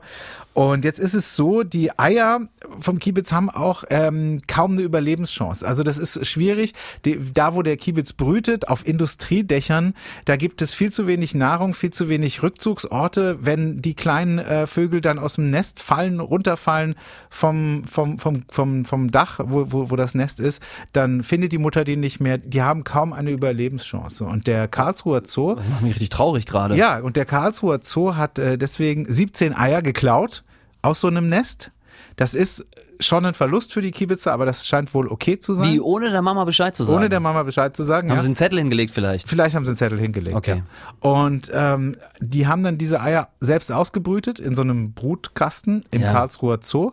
Und 0.56 0.86
jetzt 0.86 0.98
ist 0.98 1.12
es 1.12 1.36
so, 1.36 1.64
die 1.64 1.98
Eier 1.98 2.40
vom 2.80 2.98
Kiebitz 2.98 3.30
haben 3.30 3.50
auch 3.50 3.84
ähm, 3.90 4.40
kaum 4.46 4.72
eine 4.72 4.80
Überlebenschance. 4.80 5.66
Also 5.66 5.82
das 5.82 5.98
ist 5.98 6.26
schwierig. 6.26 6.72
Die, 7.04 7.20
da, 7.34 7.54
wo 7.54 7.60
der 7.60 7.76
Kiebitz 7.76 8.14
brütet, 8.14 8.66
auf 8.68 8.86
Industriedächern, 8.88 9.92
da 10.24 10.36
gibt 10.36 10.62
es 10.62 10.72
viel 10.72 10.90
zu 10.90 11.06
wenig 11.06 11.34
Nahrung, 11.34 11.74
viel 11.74 11.92
zu 11.92 12.08
wenig 12.08 12.42
Rückzugsorte. 12.42 13.36
Wenn 13.44 13.82
die 13.82 13.92
kleinen 13.92 14.38
äh, 14.38 14.66
Vögel 14.66 15.02
dann 15.02 15.18
aus 15.18 15.34
dem 15.34 15.50
Nest 15.50 15.82
fallen, 15.82 16.20
runterfallen 16.20 16.94
vom, 17.28 17.84
vom, 17.84 18.18
vom, 18.18 18.42
vom, 18.48 18.86
vom 18.86 19.10
Dach, 19.10 19.40
wo, 19.44 19.70
wo, 19.70 19.90
wo 19.90 19.96
das 19.96 20.14
Nest 20.14 20.40
ist, 20.40 20.62
dann 20.94 21.22
findet 21.22 21.52
die 21.52 21.58
Mutter 21.58 21.84
die 21.84 21.96
nicht 21.96 22.18
mehr. 22.20 22.38
Die 22.38 22.62
haben 22.62 22.82
kaum 22.82 23.12
eine 23.12 23.30
Überlebenschance. 23.30 24.24
Und 24.24 24.46
der 24.46 24.68
Karlsruher 24.68 25.20
Zoo, 25.26 25.56
Das 25.56 25.68
macht 25.68 25.82
mich 25.82 25.92
richtig 25.92 26.08
traurig 26.08 26.46
gerade. 26.46 26.76
ja, 26.76 26.98
und 27.00 27.16
der 27.16 27.26
Karlsruher 27.26 27.80
Zoo 27.82 28.14
hat 28.14 28.38
äh, 28.38 28.56
deswegen 28.56 29.04
17 29.04 29.54
Eier 29.54 29.82
geklaut 29.82 30.44
aus 30.82 31.00
so 31.00 31.08
einem 31.08 31.28
Nest. 31.28 31.70
Das 32.16 32.34
ist 32.34 32.66
schon 33.00 33.26
ein 33.26 33.34
Verlust 33.34 33.72
für 33.72 33.82
die 33.82 33.90
Kiebitzer, 33.90 34.32
aber 34.32 34.46
das 34.46 34.66
scheint 34.66 34.92
wohl 34.94 35.08
okay 35.08 35.38
zu 35.38 35.52
sein. 35.52 35.72
Wie, 35.72 35.80
ohne 35.80 36.10
der 36.10 36.22
Mama 36.22 36.44
Bescheid 36.44 36.74
zu 36.74 36.84
sagen? 36.84 36.98
Ohne 36.98 37.08
der 37.08 37.20
Mama 37.20 37.42
Bescheid 37.42 37.76
zu 37.76 37.84
sagen. 37.84 38.08
Haben 38.08 38.16
ja. 38.16 38.22
sie 38.22 38.26
einen 38.28 38.36
Zettel 38.36 38.58
hingelegt 38.58 38.90
vielleicht? 38.90 39.28
Vielleicht 39.28 39.54
haben 39.54 39.64
sie 39.64 39.70
einen 39.70 39.76
Zettel 39.76 39.98
hingelegt. 39.98 40.36
Okay. 40.36 40.62
Ja. 41.02 41.10
Und 41.10 41.50
ähm, 41.52 41.96
die 42.20 42.46
haben 42.46 42.62
dann 42.62 42.78
diese 42.78 43.00
Eier 43.00 43.28
selbst 43.40 43.70
ausgebrütet 43.70 44.38
in 44.38 44.54
so 44.54 44.62
einem 44.62 44.92
Brutkasten 44.92 45.84
im 45.90 46.02
Ja. 46.02 46.12
Karlsruher 46.12 46.60
Zoo 46.62 46.92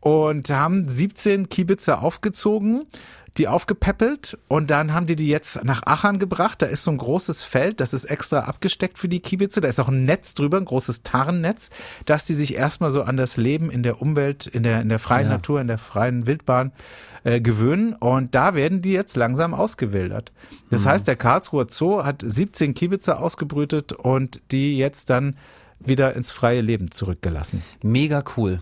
und 0.00 0.50
haben 0.50 0.88
17 0.88 1.48
Kiebitzer 1.48 2.02
aufgezogen, 2.02 2.86
die 3.36 3.48
aufgepäppelt 3.48 4.38
und 4.46 4.70
dann 4.70 4.92
haben 4.92 5.06
die 5.06 5.16
die 5.16 5.28
jetzt 5.28 5.64
nach 5.64 5.82
Aachen 5.86 6.18
gebracht. 6.20 6.62
Da 6.62 6.66
ist 6.66 6.84
so 6.84 6.92
ein 6.92 6.98
großes 6.98 7.42
Feld, 7.42 7.80
das 7.80 7.92
ist 7.92 8.04
extra 8.04 8.40
abgesteckt 8.40 8.98
für 8.98 9.08
die 9.08 9.20
Kiebitze. 9.20 9.60
Da 9.60 9.68
ist 9.68 9.80
auch 9.80 9.88
ein 9.88 10.04
Netz 10.04 10.34
drüber, 10.34 10.58
ein 10.58 10.64
großes 10.64 11.02
Tarnnetz, 11.02 11.70
dass 12.06 12.26
die 12.26 12.34
sich 12.34 12.54
erstmal 12.54 12.90
so 12.90 13.02
an 13.02 13.16
das 13.16 13.36
Leben 13.36 13.70
in 13.70 13.82
der 13.82 14.00
Umwelt, 14.00 14.46
in 14.46 14.62
der, 14.62 14.82
in 14.82 14.88
der 14.88 15.00
freien 15.00 15.26
Ja. 15.26 15.32
Natur, 15.34 15.60
in 15.60 15.66
der 15.66 15.78
freien 15.78 16.26
Wildbahn 16.26 16.72
äh, 17.24 17.40
gewöhnen. 17.40 17.94
Und 17.94 18.34
da 18.36 18.54
werden 18.54 18.82
die 18.82 18.92
jetzt 18.92 19.16
langsam 19.16 19.52
ausgewildert. 19.52 20.32
Das 20.70 20.86
heißt, 20.86 21.06
der 21.08 21.16
Karlsruher 21.16 21.66
Zoo 21.68 22.04
hat 22.04 22.22
17 22.24 22.74
Kiebitzer 22.74 23.20
ausgebrütet 23.20 23.92
und 23.92 24.40
die 24.52 24.78
jetzt 24.78 25.10
dann 25.10 25.36
wieder 25.80 26.14
ins 26.14 26.30
freie 26.30 26.60
Leben 26.60 26.90
zurückgelassen. 26.92 27.62
Mega 27.82 28.22
cool. 28.36 28.60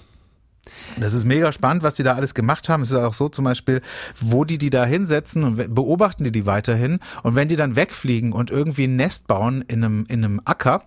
Das 0.98 1.12
ist 1.14 1.24
mega 1.24 1.52
spannend, 1.52 1.82
was 1.82 1.94
die 1.94 2.02
da 2.02 2.14
alles 2.14 2.34
gemacht 2.34 2.68
haben. 2.68 2.82
Es 2.82 2.90
ist 2.90 2.96
auch 2.96 3.14
so 3.14 3.28
zum 3.28 3.44
Beispiel, 3.44 3.80
wo 4.20 4.44
die 4.44 4.58
die 4.58 4.70
da 4.70 4.84
hinsetzen 4.84 5.44
und 5.44 5.74
beobachten 5.74 6.24
die 6.24 6.32
die 6.32 6.46
weiterhin. 6.46 7.00
Und 7.22 7.34
wenn 7.34 7.48
die 7.48 7.56
dann 7.56 7.76
wegfliegen 7.76 8.32
und 8.32 8.50
irgendwie 8.50 8.84
ein 8.84 8.96
Nest 8.96 9.26
bauen 9.26 9.64
in 9.66 9.84
einem, 9.84 10.04
in 10.08 10.24
einem 10.24 10.40
Acker, 10.44 10.84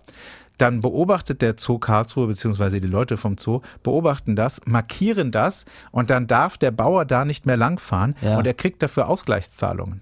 dann 0.58 0.80
beobachtet 0.80 1.42
der 1.42 1.56
Zoo 1.58 1.78
Karlsruhe, 1.78 2.26
beziehungsweise 2.28 2.80
die 2.80 2.88
Leute 2.88 3.18
vom 3.18 3.36
Zoo, 3.36 3.60
beobachten 3.82 4.36
das, 4.36 4.62
markieren 4.64 5.30
das 5.30 5.66
und 5.90 6.08
dann 6.08 6.26
darf 6.26 6.56
der 6.56 6.70
Bauer 6.70 7.04
da 7.04 7.26
nicht 7.26 7.44
mehr 7.44 7.58
langfahren 7.58 8.16
Ja. 8.22 8.38
und 8.38 8.46
er 8.46 8.54
kriegt 8.54 8.82
dafür 8.82 9.08
Ausgleichszahlungen. 9.08 10.00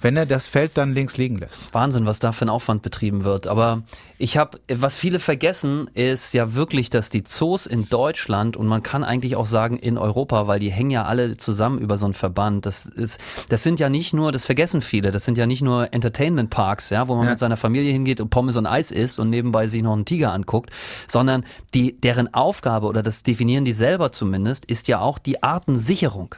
Wenn 0.00 0.16
er 0.16 0.26
das 0.26 0.46
Feld 0.46 0.72
dann 0.76 0.92
links 0.92 1.16
liegen 1.16 1.38
lässt. 1.38 1.72
Wahnsinn, 1.72 2.04
was 2.04 2.18
da 2.18 2.32
für 2.32 2.44
ein 2.44 2.50
Aufwand 2.50 2.82
betrieben 2.82 3.24
wird. 3.24 3.46
Aber 3.46 3.82
ich 4.18 4.36
habe, 4.36 4.58
was 4.68 4.94
viele 4.94 5.18
vergessen, 5.20 5.88
ist 5.94 6.34
ja 6.34 6.52
wirklich, 6.54 6.90
dass 6.90 7.08
die 7.08 7.24
Zoos 7.24 7.64
in 7.66 7.88
Deutschland 7.88 8.58
und 8.58 8.66
man 8.66 8.82
kann 8.82 9.04
eigentlich 9.04 9.36
auch 9.36 9.46
sagen 9.46 9.78
in 9.78 9.96
Europa, 9.96 10.46
weil 10.46 10.60
die 10.60 10.70
hängen 10.70 10.90
ja 10.90 11.04
alle 11.06 11.38
zusammen 11.38 11.78
über 11.78 11.96
so 11.96 12.04
einen 12.04 12.14
Verband. 12.14 12.66
Das 12.66 12.84
ist, 12.84 13.18
das 13.48 13.62
sind 13.62 13.80
ja 13.80 13.88
nicht 13.88 14.12
nur, 14.12 14.32
das 14.32 14.44
vergessen 14.44 14.82
viele, 14.82 15.10
das 15.12 15.24
sind 15.24 15.38
ja 15.38 15.46
nicht 15.46 15.62
nur 15.62 15.92
Entertainment 15.94 16.50
Parks, 16.50 16.90
ja, 16.90 17.08
wo 17.08 17.14
man 17.14 17.24
Ja. 17.24 17.30
mit 17.30 17.38
seiner 17.38 17.56
Familie 17.56 17.90
hingeht 17.92 18.20
und 18.20 18.28
Pommes 18.28 18.56
und 18.56 18.66
Eis 18.66 18.90
isst 18.90 19.18
und 19.18 19.30
nebenbei 19.30 19.66
sich 19.66 19.82
noch 19.82 19.94
einen 19.94 20.04
Tiger 20.04 20.32
anguckt, 20.32 20.70
sondern 21.08 21.44
die, 21.72 21.98
deren 21.98 22.32
Aufgabe 22.34 22.86
oder 22.86 23.02
das 23.02 23.22
definieren 23.22 23.64
die 23.64 23.72
selber 23.72 24.12
zumindest, 24.12 24.66
ist 24.66 24.88
ja 24.88 25.00
auch 25.00 25.18
die 25.18 25.42
Artensicherung. 25.42 26.34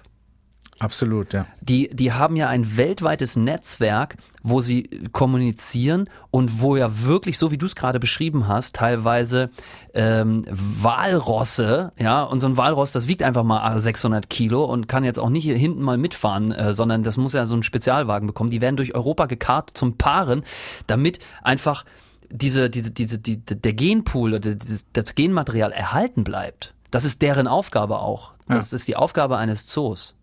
Absolut, 0.80 1.32
ja. 1.32 1.46
Die, 1.60 1.88
die 1.88 2.12
haben 2.12 2.36
ja 2.36 2.48
ein 2.48 2.76
weltweites 2.76 3.36
Netzwerk, 3.36 4.16
wo 4.42 4.60
sie 4.60 4.84
kommunizieren 5.10 6.08
und 6.30 6.60
wo 6.60 6.76
ja 6.76 7.02
wirklich, 7.04 7.36
so 7.36 7.50
wie 7.50 7.58
du 7.58 7.66
es 7.66 7.74
gerade 7.74 7.98
beschrieben 7.98 8.46
hast, 8.46 8.76
teilweise 8.76 9.50
ähm, 9.94 10.44
Walrosse, 10.48 11.92
ja, 11.98 12.22
und 12.22 12.38
so 12.38 12.46
ein 12.46 12.56
Walross, 12.56 12.92
das 12.92 13.08
wiegt 13.08 13.24
einfach 13.24 13.42
mal 13.42 13.78
600 13.78 14.30
Kilo 14.30 14.64
und 14.64 14.86
kann 14.86 15.02
jetzt 15.02 15.18
auch 15.18 15.30
nicht 15.30 15.44
hier 15.44 15.56
hinten 15.56 15.82
mal 15.82 15.98
mitfahren, 15.98 16.52
äh, 16.52 16.72
sondern 16.74 17.02
das 17.02 17.16
muss 17.16 17.32
ja 17.32 17.44
so 17.46 17.54
einen 17.54 17.64
Spezialwagen 17.64 18.28
bekommen. 18.28 18.50
Die 18.50 18.60
werden 18.60 18.76
durch 18.76 18.94
Europa 18.94 19.26
gekarrt 19.26 19.70
zum 19.74 19.98
Paaren, 19.98 20.44
damit 20.86 21.18
einfach 21.42 21.84
diese, 22.30 22.70
diese, 22.70 22.92
diese, 22.92 23.18
die, 23.18 23.44
der 23.44 23.72
Genpool 23.72 24.34
oder 24.34 24.54
dieses, 24.54 24.86
das 24.92 25.16
Genmaterial 25.16 25.72
erhalten 25.72 26.22
bleibt. 26.22 26.74
Das 26.90 27.04
ist 27.04 27.20
deren 27.20 27.48
Aufgabe 27.48 27.98
auch. 27.98 28.32
Das 28.46 28.72
ist 28.72 28.88
die 28.88 28.96
Aufgabe 28.96 29.36
eines 29.36 29.66
Zoos. 29.66 30.14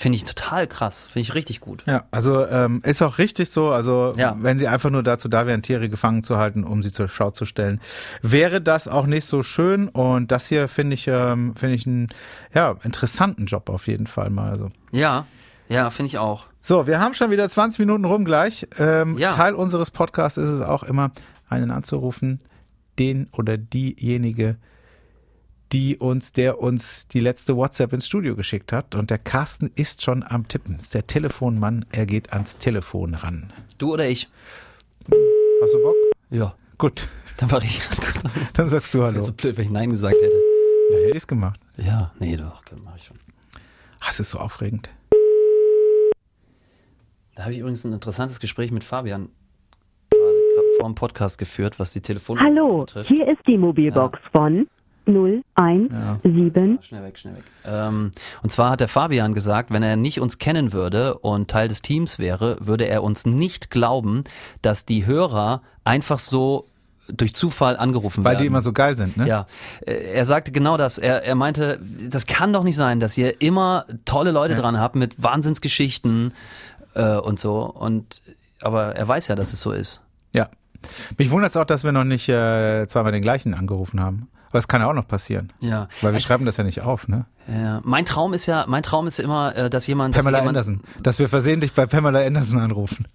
Finde 0.00 0.16
ich 0.16 0.24
total 0.24 0.66
krass. 0.66 1.02
Finde 1.04 1.20
ich 1.20 1.34
richtig 1.34 1.60
gut. 1.60 1.82
Ja, 1.86 2.04
also 2.10 2.46
ähm, 2.46 2.80
ist 2.86 3.02
auch 3.02 3.18
richtig 3.18 3.50
so. 3.50 3.68
Also 3.68 4.14
Ja. 4.16 4.34
wenn 4.40 4.58
sie 4.58 4.66
einfach 4.66 4.88
nur 4.88 5.02
dazu 5.02 5.28
da 5.28 5.46
wären, 5.46 5.60
Tiere 5.60 5.90
gefangen 5.90 6.22
zu 6.22 6.38
halten, 6.38 6.64
um 6.64 6.82
sie 6.82 6.90
zur 6.90 7.06
Schau 7.08 7.30
zu 7.32 7.44
stellen, 7.44 7.82
wäre 8.22 8.62
das 8.62 8.88
auch 8.88 9.04
nicht 9.04 9.26
so 9.26 9.42
schön. 9.42 9.88
Und 9.88 10.32
das 10.32 10.46
hier 10.46 10.68
finde 10.68 10.94
ich, 10.94 11.06
ähm, 11.06 11.54
finde 11.54 11.74
ich 11.74 11.86
einen 11.86 12.06
ja, 12.54 12.76
interessanten 12.82 13.44
Job 13.44 13.68
auf 13.68 13.88
jeden 13.88 14.06
Fall 14.06 14.30
mal. 14.30 14.48
Also 14.50 14.70
Ja. 14.90 15.26
Ja, 15.68 15.90
finde 15.90 16.06
ich 16.06 16.16
auch. 16.16 16.46
So, 16.62 16.86
wir 16.86 16.98
haben 16.98 17.12
schon 17.12 17.30
wieder 17.30 17.50
20 17.50 17.78
Minuten 17.80 18.06
rum 18.06 18.24
gleich. 18.24 18.66
Ähm, 18.78 19.18
Ja. 19.18 19.32
Teil 19.34 19.54
unseres 19.54 19.90
Podcasts 19.90 20.38
ist 20.38 20.48
es 20.48 20.62
auch 20.62 20.82
immer, 20.82 21.10
einen 21.50 21.70
anzurufen, 21.70 22.38
den 22.98 23.28
oder 23.32 23.58
diejenige, 23.58 24.56
die 25.72 25.96
uns, 25.98 26.32
der 26.32 26.60
uns 26.60 27.06
die 27.08 27.20
letzte 27.20 27.56
WhatsApp 27.56 27.92
ins 27.92 28.06
Studio 28.06 28.34
geschickt 28.34 28.72
hat. 28.72 28.94
Und 28.94 29.10
der 29.10 29.18
Carsten 29.18 29.70
ist 29.76 30.02
schon 30.02 30.22
am 30.24 30.48
Tippen. 30.48 30.76
Ist 30.76 30.94
der 30.94 31.06
Telefonmann, 31.06 31.84
er 31.92 32.06
geht 32.06 32.32
ans 32.32 32.56
Telefon 32.58 33.14
ran. 33.14 33.52
Du 33.78 33.92
oder 33.92 34.08
ich? 34.08 34.28
Hast 35.62 35.74
du 35.74 35.82
Bock? 35.82 35.94
Ja. 36.30 36.54
Gut, 36.78 37.08
Dann 37.36 37.50
war 37.50 37.62
ich. 37.62 37.80
dann 38.54 38.68
sagst 38.68 38.94
du 38.94 39.04
Hallo. 39.04 39.22
so 39.22 39.32
blöd, 39.32 39.56
wenn 39.58 39.66
ich 39.66 39.70
Nein 39.70 39.90
gesagt 39.90 40.14
hätte. 40.16 40.42
Dann 40.90 40.98
hätte 41.00 41.10
ich 41.10 41.16
es 41.18 41.26
gemacht. 41.26 41.60
Ja, 41.76 42.12
nee, 42.18 42.36
doch, 42.36 42.62
mach 42.82 42.96
ich 42.96 43.04
schon. 43.04 43.18
Ach, 44.00 44.10
es 44.10 44.18
ist 44.20 44.30
so 44.30 44.38
aufregend. 44.38 44.90
Da 47.34 47.42
habe 47.44 47.52
ich 47.52 47.58
übrigens 47.60 47.84
ein 47.84 47.92
interessantes 47.92 48.40
Gespräch 48.40 48.70
mit 48.70 48.82
Fabian 48.82 49.28
gerade 50.10 50.32
gerade 50.54 50.68
vor 50.78 50.88
dem 50.88 50.94
Podcast 50.94 51.38
geführt, 51.38 51.78
was 51.78 51.92
die 51.92 52.00
Telefonnummer 52.00 52.48
Hallo, 52.48 52.80
betrifft. 52.80 53.08
hier 53.08 53.28
ist 53.28 53.40
die 53.46 53.56
Mobilbox 53.58 54.18
von 54.32 54.66
017. 55.12 56.78
Schnell 56.82 57.02
weg, 57.04 57.18
schnell 57.18 57.36
weg. 57.36 57.44
Ähm, 57.64 58.12
und 58.42 58.50
zwar 58.50 58.70
hat 58.70 58.80
der 58.80 58.88
Fabian 58.88 59.34
gesagt, 59.34 59.70
wenn 59.72 59.82
er 59.82 59.96
nicht 59.96 60.20
uns 60.20 60.38
kennen 60.38 60.72
würde 60.72 61.18
und 61.18 61.50
Teil 61.50 61.68
des 61.68 61.82
Teams 61.82 62.18
wäre, 62.18 62.56
würde 62.60 62.86
er 62.86 63.02
uns 63.02 63.26
nicht 63.26 63.70
glauben, 63.70 64.24
dass 64.62 64.84
die 64.86 65.06
Hörer 65.06 65.62
einfach 65.84 66.18
so 66.18 66.66
durch 67.08 67.34
Zufall 67.34 67.76
angerufen 67.76 68.24
Weil 68.24 68.32
werden. 68.32 68.42
die 68.42 68.46
immer 68.46 68.60
so 68.60 68.72
geil 68.72 68.96
sind, 68.96 69.16
ne? 69.16 69.26
Ja, 69.26 69.46
äh, 69.80 69.92
er 69.92 70.26
sagte 70.26 70.52
genau 70.52 70.76
das. 70.76 70.98
Er, 70.98 71.24
er 71.24 71.34
meinte, 71.34 71.80
das 72.08 72.26
kann 72.26 72.52
doch 72.52 72.62
nicht 72.62 72.76
sein, 72.76 73.00
dass 73.00 73.16
ihr 73.18 73.40
immer 73.40 73.84
tolle 74.04 74.30
Leute 74.30 74.54
dran 74.54 74.78
habt 74.78 74.96
mit 74.96 75.22
Wahnsinnsgeschichten 75.22 76.32
äh, 76.94 77.16
und 77.16 77.40
so. 77.40 77.62
Und 77.62 78.20
aber 78.62 78.94
er 78.94 79.08
weiß 79.08 79.28
ja, 79.28 79.36
dass 79.36 79.52
es 79.52 79.60
so 79.60 79.72
ist. 79.72 80.00
Ja. 80.32 80.48
Mich 81.18 81.30
wundert 81.30 81.50
es 81.50 81.56
auch, 81.56 81.64
dass 81.64 81.84
wir 81.84 81.92
noch 81.92 82.04
nicht 82.04 82.28
äh, 82.28 82.86
zweimal 82.88 83.12
den 83.12 83.22
gleichen 83.22 83.54
angerufen 83.54 84.00
haben. 84.00 84.28
Aber 84.50 84.58
es 84.58 84.68
kann 84.68 84.80
ja 84.80 84.88
auch 84.88 84.94
noch 84.94 85.06
passieren. 85.08 85.52
Ja. 85.60 85.88
Weil 86.00 86.10
wir 86.12 86.16
Also, 86.16 86.26
schreiben 86.26 86.44
das 86.44 86.56
ja 86.56 86.64
nicht 86.64 86.82
auf, 86.82 87.08
ne? 87.08 87.24
ja. 87.48 87.80
Mein 87.84 88.04
Traum 88.04 88.34
ist 88.34 88.46
ja, 88.46 88.64
mein 88.68 88.82
Traum 88.82 89.06
ist 89.06 89.18
ja 89.18 89.24
immer, 89.24 89.54
äh, 89.56 89.70
dass 89.70 89.86
jemand, 89.86 90.14
Pamela 90.14 90.38
dass 90.38 90.44
jemand 90.44 90.58
Anderson. 90.58 91.02
Dass 91.02 91.18
wir 91.18 91.28
versehentlich 91.28 91.72
bei 91.72 91.86
Pamela 91.86 92.20
Anderson 92.24 92.58
anrufen. 92.58 93.06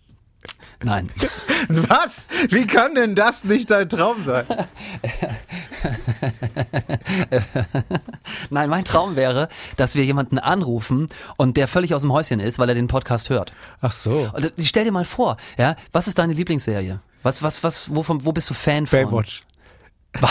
Nein. 0.83 1.09
Was? 1.69 2.27
Wie 2.49 2.67
kann 2.67 2.95
denn 2.95 3.15
das 3.15 3.43
nicht 3.43 3.71
dein 3.71 3.89
Traum 3.89 4.21
sein? 4.21 4.45
Nein, 8.49 8.69
mein 8.69 8.85
Traum 8.85 9.15
wäre, 9.15 9.49
dass 9.77 9.95
wir 9.95 10.03
jemanden 10.05 10.37
anrufen 10.37 11.07
und 11.37 11.57
der 11.57 11.67
völlig 11.67 11.95
aus 11.95 12.01
dem 12.01 12.11
Häuschen 12.13 12.39
ist, 12.39 12.59
weil 12.59 12.69
er 12.69 12.75
den 12.75 12.87
Podcast 12.87 13.29
hört. 13.29 13.53
Ach 13.81 13.91
so. 13.91 14.29
Und 14.33 14.53
Stell 14.59 14.83
dir 14.83 14.91
mal 14.91 15.05
vor, 15.05 15.37
ja, 15.57 15.75
was 15.91 16.07
ist 16.07 16.19
deine 16.19 16.33
Lieblingsserie? 16.33 16.99
Was, 17.23 17.41
was, 17.41 17.63
was, 17.63 17.93
wovon, 17.95 18.23
wo 18.25 18.31
bist 18.31 18.49
du 18.49 18.53
Fan 18.53 18.85
von? 18.87 18.99
Baywatch. 18.99 19.43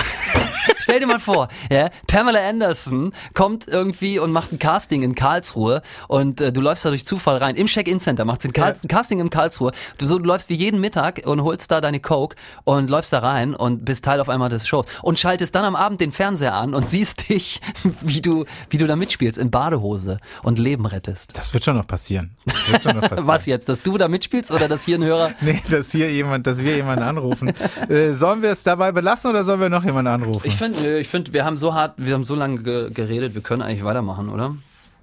Stell 0.84 1.00
dir 1.00 1.06
mal 1.06 1.18
vor, 1.18 1.48
ja, 1.70 1.88
Pamela 2.06 2.46
Anderson 2.46 3.12
kommt 3.32 3.66
irgendwie 3.66 4.18
und 4.18 4.32
macht 4.32 4.52
ein 4.52 4.58
Casting 4.58 5.02
in 5.02 5.14
Karlsruhe 5.14 5.80
und 6.08 6.40
äh, 6.42 6.52
du 6.52 6.60
läufst 6.60 6.84
da 6.84 6.90
durch 6.90 7.06
Zufall 7.06 7.38
rein. 7.38 7.56
Im 7.56 7.66
Check-In-Center 7.66 8.24
macht 8.26 8.42
sie 8.42 8.48
ein, 8.48 8.52
Karl 8.52 8.74
Ja. 8.74 8.80
ein 8.84 8.88
Casting 8.88 9.18
im 9.18 9.30
Karlsruhe. 9.30 9.72
Du, 9.96 10.04
so, 10.04 10.18
du 10.18 10.26
läufst 10.26 10.50
wie 10.50 10.54
jeden 10.54 10.80
Mittag 10.80 11.22
und 11.26 11.42
holst 11.42 11.70
da 11.70 11.80
deine 11.80 12.00
Coke 12.00 12.36
und 12.64 12.90
läufst 12.90 13.14
da 13.14 13.20
rein 13.20 13.54
und 13.54 13.84
bist 13.86 14.04
Teil 14.04 14.20
auf 14.20 14.28
einmal 14.28 14.50
des 14.50 14.68
Shows 14.68 14.84
und 15.02 15.18
schaltest 15.18 15.54
dann 15.54 15.64
am 15.64 15.74
Abend 15.74 16.00
den 16.02 16.12
Fernseher 16.12 16.52
an 16.54 16.74
und 16.74 16.86
siehst 16.88 17.30
dich, 17.30 17.62
wie 18.02 18.20
du, 18.20 18.44
wie 18.68 18.76
du 18.76 18.86
da 18.86 18.94
mitspielst 18.94 19.38
in 19.38 19.50
Badehose 19.50 20.18
und 20.42 20.58
Leben 20.58 20.84
rettest. 20.84 21.30
Das 21.38 21.54
wird 21.54 21.64
schon 21.64 21.76
noch 21.76 21.86
passieren. 21.86 22.36
Das 22.44 22.70
wird 22.72 22.82
schon 22.82 22.92
noch 22.96 23.00
passieren. 23.08 23.26
Was 23.26 23.46
jetzt, 23.46 23.68
dass 23.70 23.80
du 23.80 23.96
da 23.96 24.08
mitspielst 24.08 24.50
oder 24.50 24.68
dass 24.68 24.84
hier 24.84 24.98
ein 24.98 25.04
Hörer 25.04 25.30
Nee, 25.40 25.62
dass 25.70 25.92
hier 25.92 26.12
jemand, 26.12 26.46
dass 26.46 26.58
wir 26.62 26.76
jemanden 26.76 27.04
anrufen. 27.04 27.52
äh, 27.88 28.12
sollen 28.12 28.42
wir 28.42 28.50
es 28.50 28.62
dabei 28.62 28.92
belassen 28.92 29.30
oder 29.30 29.44
sollen 29.44 29.60
wir 29.60 29.70
noch 29.70 29.84
jemanden 29.84 30.08
anrufen? 30.12 30.42
Ich 30.46 30.56
finde, 30.56 30.73
ich 30.82 31.08
finde, 31.08 31.32
wir 31.32 31.44
haben 31.44 31.56
so 31.56 31.74
hart, 31.74 31.94
wir 31.96 32.14
haben 32.14 32.24
so 32.24 32.34
lange 32.34 32.62
ge 32.62 32.90
geredet, 32.92 33.34
wir 33.34 33.42
können 33.42 33.62
eigentlich 33.62 33.84
weitermachen, 33.84 34.28
oder? 34.28 34.54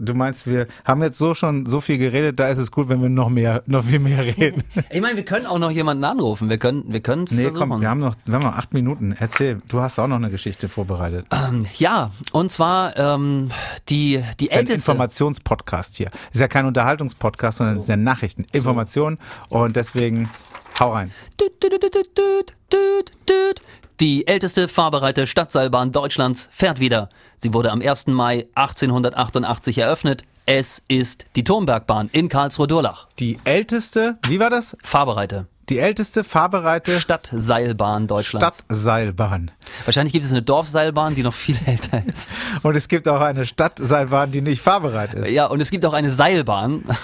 du 0.04 0.16
meinst, 0.16 0.48
wir 0.48 0.66
haben 0.84 1.04
jetzt 1.04 1.20
so 1.20 1.36
schon 1.36 1.68
so 1.68 1.80
viel 1.80 2.00
geredet, 2.00 2.40
da 2.40 2.48
ist 2.48 2.58
es 2.58 2.72
gut, 2.72 2.90
wenn 2.90 3.04
wir 3.04 3.10
noch 3.10 3.30
mehr, 3.30 3.62
noch 3.68 3.84
viel 3.86 4.00
mehr 4.00 4.26
reden. 4.26 4.64
Ich 4.90 5.00
meine, 5.00 5.16
wir 5.16 5.24
können 5.24 5.46
auch 5.46 5.60
noch 5.60 5.70
jemanden 5.70 6.04
anrufen. 6.04 6.50
Wir 6.50 6.58
können, 6.58 6.86
wir 6.88 7.02
können 7.02 7.26
es 7.26 7.32
Nee, 7.34 7.44
versuchen. 7.44 7.70
komm, 7.70 7.82
wir 7.82 7.90
haben 7.90 8.00
noch, 8.00 8.16
wir 8.26 8.34
haben 8.34 8.42
noch 8.44 8.56
acht 8.56 8.74
Minuten. 8.74 9.16
Erzähl, 9.18 9.62
du 9.68 9.80
hast 9.80 10.00
auch 10.00 10.08
noch 10.08 10.16
eine 10.16 10.32
Geschichte 10.32 10.70
vorbereitet. 10.70 11.28
ja, 11.78 12.10
und 12.32 12.52
zwar 12.52 12.98
ähm, 12.98 13.50
die 13.90 14.24
die 14.40 14.48
ist 14.48 14.54
ein 14.54 14.60
älteste. 14.60 14.92
Informationspodcast 14.92 15.96
hier. 15.98 16.10
Ist 16.34 16.40
ja 16.40 16.48
kein 16.48 16.66
Unterhaltungspodcast, 16.66 17.60
sondern 17.60 17.78
es 17.78 17.84
ist 17.84 17.90
ja 17.90 17.98
Nachrichten, 17.98 18.46
Informationen 18.54 19.20
und 19.50 19.76
deswegen 19.76 20.30
hau 20.80 20.94
rein. 20.94 21.12
Düt, 21.40 21.62
düt, 21.62 21.74
düt, 21.74 21.84
düt, 21.84 22.18
düt, 22.18 22.54
düt, 22.74 23.12
düt. 23.30 23.62
Die 24.02 24.26
älteste 24.26 24.68
fahrbereite 24.68 25.28
Stadtseilbahn 25.28 25.92
Deutschlands 25.92 26.50
fährt 26.52 26.80
wieder. 26.80 27.10
Sie 27.38 27.54
wurde 27.54 27.72
am 27.72 27.84
1. 27.84 28.08
Mai 28.08 28.48
1888 28.56 29.78
eröffnet. 29.78 30.24
Es 30.48 30.82
ist 30.88 31.28
die 31.36 31.44
Turmbergbahn 31.44 32.10
in 32.12 32.28
Karlsruhe-Durlach. 32.28 33.10
Die 33.20 33.38
älteste, 33.44 34.18
wie 34.28 34.40
war 34.40 34.50
das? 34.50 34.76
Fahrbereite 34.82 35.46
Die 35.70 35.78
älteste 35.78 36.24
fahrbereite 36.24 37.00
Stadtseilbahn 37.00 38.08
Deutschlands. 38.08 38.64
Stadtseilbahn. 38.66 39.52
Wahrscheinlich 39.86 40.14
gibt 40.14 40.26
es 40.26 40.32
eine 40.32 40.42
Dorfseilbahn, 40.42 41.16
die 41.16 41.24
noch 41.24 41.34
viel 41.34 41.58
älter 41.66 42.04
ist. 42.08 42.34
Und 42.64 42.76
es 42.76 42.88
gibt 42.88 43.08
auch 43.08 43.22
eine 43.22 43.46
Stadtseilbahn, 43.46 44.32
die 44.32 44.42
nicht 44.42 44.62
fahrbereit 44.62 45.14
ist. 45.14 45.30
Ja, 45.30 45.46
und 45.48 45.62
es 45.62 45.72
gibt 45.72 45.86
auch 45.86 45.94
eine 45.94 46.12
Seilbahn. 46.12 46.84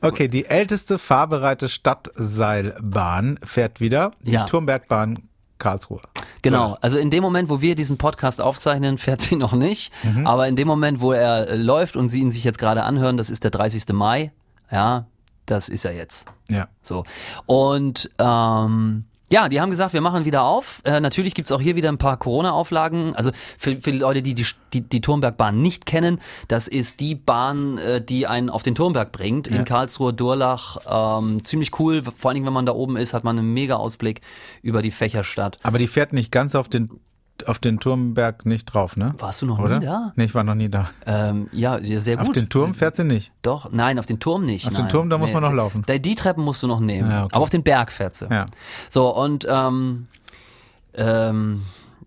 Okay, 0.00 0.28
die 0.28 0.46
älteste 0.46 0.98
fahrbereite 0.98 1.68
Stadtseilbahn 1.68 3.38
fährt 3.42 3.80
wieder. 3.80 4.12
Die 4.20 4.30
Ja. 4.32 4.44
Turmbergbahn 4.44 5.24
Karlsruhe. 5.58 6.00
Genau, 6.42 6.78
also 6.80 6.98
in 6.98 7.10
dem 7.10 7.22
Moment, 7.22 7.48
wo 7.50 7.60
wir 7.60 7.74
diesen 7.74 7.98
Podcast 7.98 8.40
aufzeichnen, 8.40 8.96
fährt 8.96 9.22
sie 9.22 9.34
noch 9.34 9.54
nicht. 9.54 9.92
Mhm. 10.04 10.24
Aber 10.24 10.46
in 10.46 10.54
dem 10.54 10.68
Moment, 10.68 11.00
wo 11.00 11.12
er 11.12 11.48
äh, 11.48 11.56
läuft 11.56 11.96
und 11.96 12.08
Sie 12.10 12.20
ihn 12.20 12.30
sich 12.30 12.44
jetzt 12.44 12.58
gerade 12.58 12.84
anhören, 12.84 13.16
das 13.16 13.28
ist 13.28 13.42
der 13.42 13.50
30. 13.50 13.92
Mai, 13.92 14.30
ja, 14.70 15.06
das 15.50 15.68
ist 15.68 15.84
er 15.84 15.94
jetzt. 15.94 16.26
Ja. 16.48 16.68
So. 16.82 17.04
Und 17.46 18.10
ähm, 18.18 19.04
ja, 19.30 19.48
die 19.50 19.60
haben 19.60 19.70
gesagt, 19.70 19.92
wir 19.92 20.00
machen 20.00 20.24
wieder 20.24 20.42
auf. 20.44 20.80
Äh, 20.84 21.00
natürlich 21.00 21.34
gibt's 21.34 21.52
auch 21.52 21.60
hier 21.60 21.76
wieder 21.76 21.90
ein 21.90 21.98
paar 21.98 22.16
Corona-Auflagen. 22.16 23.14
Also 23.14 23.30
für, 23.58 23.76
für 23.76 23.92
die 23.92 23.98
Leute, 23.98 24.22
die 24.22 24.34
die, 24.34 24.46
die 24.72 24.80
die 24.80 25.00
Turmbergbahn 25.02 25.60
nicht 25.60 25.84
kennen, 25.84 26.20
das 26.48 26.66
ist 26.66 27.00
die 27.00 27.14
Bahn, 27.14 27.76
äh, 27.78 28.00
die 28.00 28.26
einen 28.26 28.48
auf 28.48 28.62
den 28.62 28.74
Turmberg 28.74 29.12
bringt. 29.12 29.46
In 29.46 29.64
Karlsruhe, 29.64 30.14
Durlach. 30.14 30.78
Ähm, 31.20 31.44
ziemlich 31.44 31.78
cool. 31.78 32.02
Vor 32.02 32.30
allen 32.30 32.36
Dingen, 32.36 32.46
wenn 32.46 32.54
man 32.54 32.66
da 32.66 32.72
oben 32.72 32.96
ist, 32.96 33.12
hat 33.12 33.24
man 33.24 33.38
einen 33.38 33.52
mega 33.52 33.76
Ausblick 33.76 34.22
über 34.62 34.80
die 34.80 34.90
Fächerstadt. 34.90 35.58
Aber 35.62 35.78
die 35.78 35.88
fährt 35.88 36.14
nicht 36.14 36.32
ganz 36.32 36.54
auf 36.54 36.68
den, 36.68 36.98
auf 37.46 37.58
den 37.58 37.78
Turmberg 37.78 38.46
nicht 38.46 38.66
drauf, 38.66 38.96
ne? 38.96 39.14
Warst 39.18 39.42
du 39.42 39.46
noch 39.46 39.58
Oder? 39.58 39.78
nie 39.78 39.86
da? 39.86 40.12
Nee, 40.16 40.24
ich 40.24 40.34
war 40.34 40.44
noch 40.44 40.54
nie 40.54 40.68
da. 40.68 40.90
Ähm, 41.06 41.46
ja, 41.52 41.78
ja, 41.78 42.00
sehr 42.00 42.16
gut. 42.16 42.26
Auf 42.26 42.32
den 42.32 42.48
Turm 42.48 42.74
fährt 42.74 42.96
sie 42.96 43.04
nicht. 43.04 43.32
Doch, 43.42 43.70
nein, 43.70 43.98
auf 43.98 44.06
den 44.06 44.20
Turm 44.20 44.44
nicht. 44.44 44.66
Auf 44.66 44.72
nein. 44.72 44.82
den 44.82 44.88
Turm, 44.88 45.10
da 45.10 45.18
muss 45.18 45.32
man 45.32 45.42
noch 45.42 45.52
laufen. 45.52 45.84
Die, 45.88 46.00
die 46.00 46.14
Treppen 46.14 46.44
musst 46.44 46.62
du 46.62 46.66
noch 46.66 46.80
nehmen. 46.80 47.10
Ja, 47.10 47.24
okay. 47.24 47.30
Aber 47.32 47.42
auf 47.42 47.50
den 47.50 47.62
Berg 47.62 47.92
fährt 47.92 48.14
sie. 48.14 48.26
Ja. 48.30 48.46
So, 48.90 49.14
und 49.14 49.46
ähm, 49.48 50.08
ähm, 50.94 51.62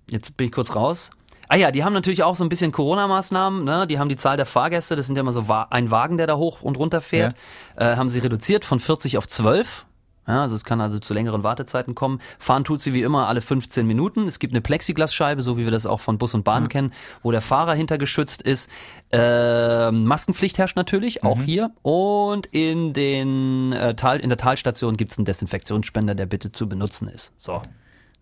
jetzt 0.10 0.36
bin 0.38 0.48
ich 0.48 0.54
kurz 0.54 0.76
raus. 0.76 1.12
Ah 1.48 1.58
ja, 1.58 1.72
die 1.72 1.84
haben 1.84 1.92
natürlich 1.92 2.24
auch 2.24 2.38
so 2.38 2.46
ein 2.46 2.50
bisschen 2.50 2.72
Corona-Maßnahmen. 2.72 3.66
Ne? 3.66 3.86
Die 3.86 4.00
haben 4.00 4.08
die 4.08 4.16
Zahl 4.16 4.38
der 4.38 4.46
Fahrgäste, 4.46 4.96
das 4.96 5.08
sind 5.08 5.18
ja 5.18 5.22
immer 5.22 5.34
so 5.34 5.46
ein 5.70 5.92
Wagen, 5.92 6.18
der 6.18 6.28
da 6.28 6.38
hoch 6.38 6.62
und 6.62 6.78
runter 6.78 7.02
fährt, 7.02 7.36
äh, 7.76 7.98
haben 7.98 8.10
sie 8.10 8.20
reduziert 8.20 8.64
von 8.64 8.80
40 8.80 9.18
auf 9.18 9.28
12. 9.28 9.86
Ja, 10.28 10.44
also 10.44 10.56
es 10.56 10.64
kann 10.64 10.82
also 10.82 11.00
zu 11.00 11.14
längeren 11.14 11.44
Wartezeiten 11.44 11.96
kommen. 11.96 12.20
Fahren 12.38 12.64
tut 12.64 12.80
sie 12.80 12.94
wie 12.94 13.02
immer 13.02 13.28
alle 13.28 13.42
15 13.42 13.88
Minuten. 13.88 14.28
Es 14.28 14.40
gibt 14.40 14.54
eine 14.54 14.62
Plexiglasscheibe, 14.62 15.42
so 15.42 15.58
wie 15.58 15.64
wir 15.64 15.72
das 15.72 15.86
auch 15.86 16.00
von 16.00 16.18
Bus 16.18 16.34
und 16.34 16.44
Bahn 16.44 16.70
kennen, 16.70 16.94
wo 17.24 17.32
der 17.32 17.42
Fahrer 17.42 17.74
hinter 17.74 17.98
geschützt 17.98 18.42
ist. 18.44 18.70
Ähm, 19.12 20.06
Maskenpflicht 20.06 20.58
herrscht 20.58 20.78
natürlich, 20.78 21.24
auch 21.24 21.42
hier. 21.42 21.72
Und 21.82 22.46
in, 22.48 22.94
den, 22.94 23.74
äh, 23.74 23.96
Tal, 23.96 24.20
in 24.20 24.30
der 24.30 24.38
Talstation 24.38 24.96
gibt 24.96 25.12
es 25.12 25.18
einen 25.18 25.26
Desinfektionsspender, 25.26 26.14
der 26.14 26.28
bitte 26.28 26.52
zu 26.52 26.70
benutzen 26.70 27.08
ist. 27.08 27.34
So. 27.38 27.62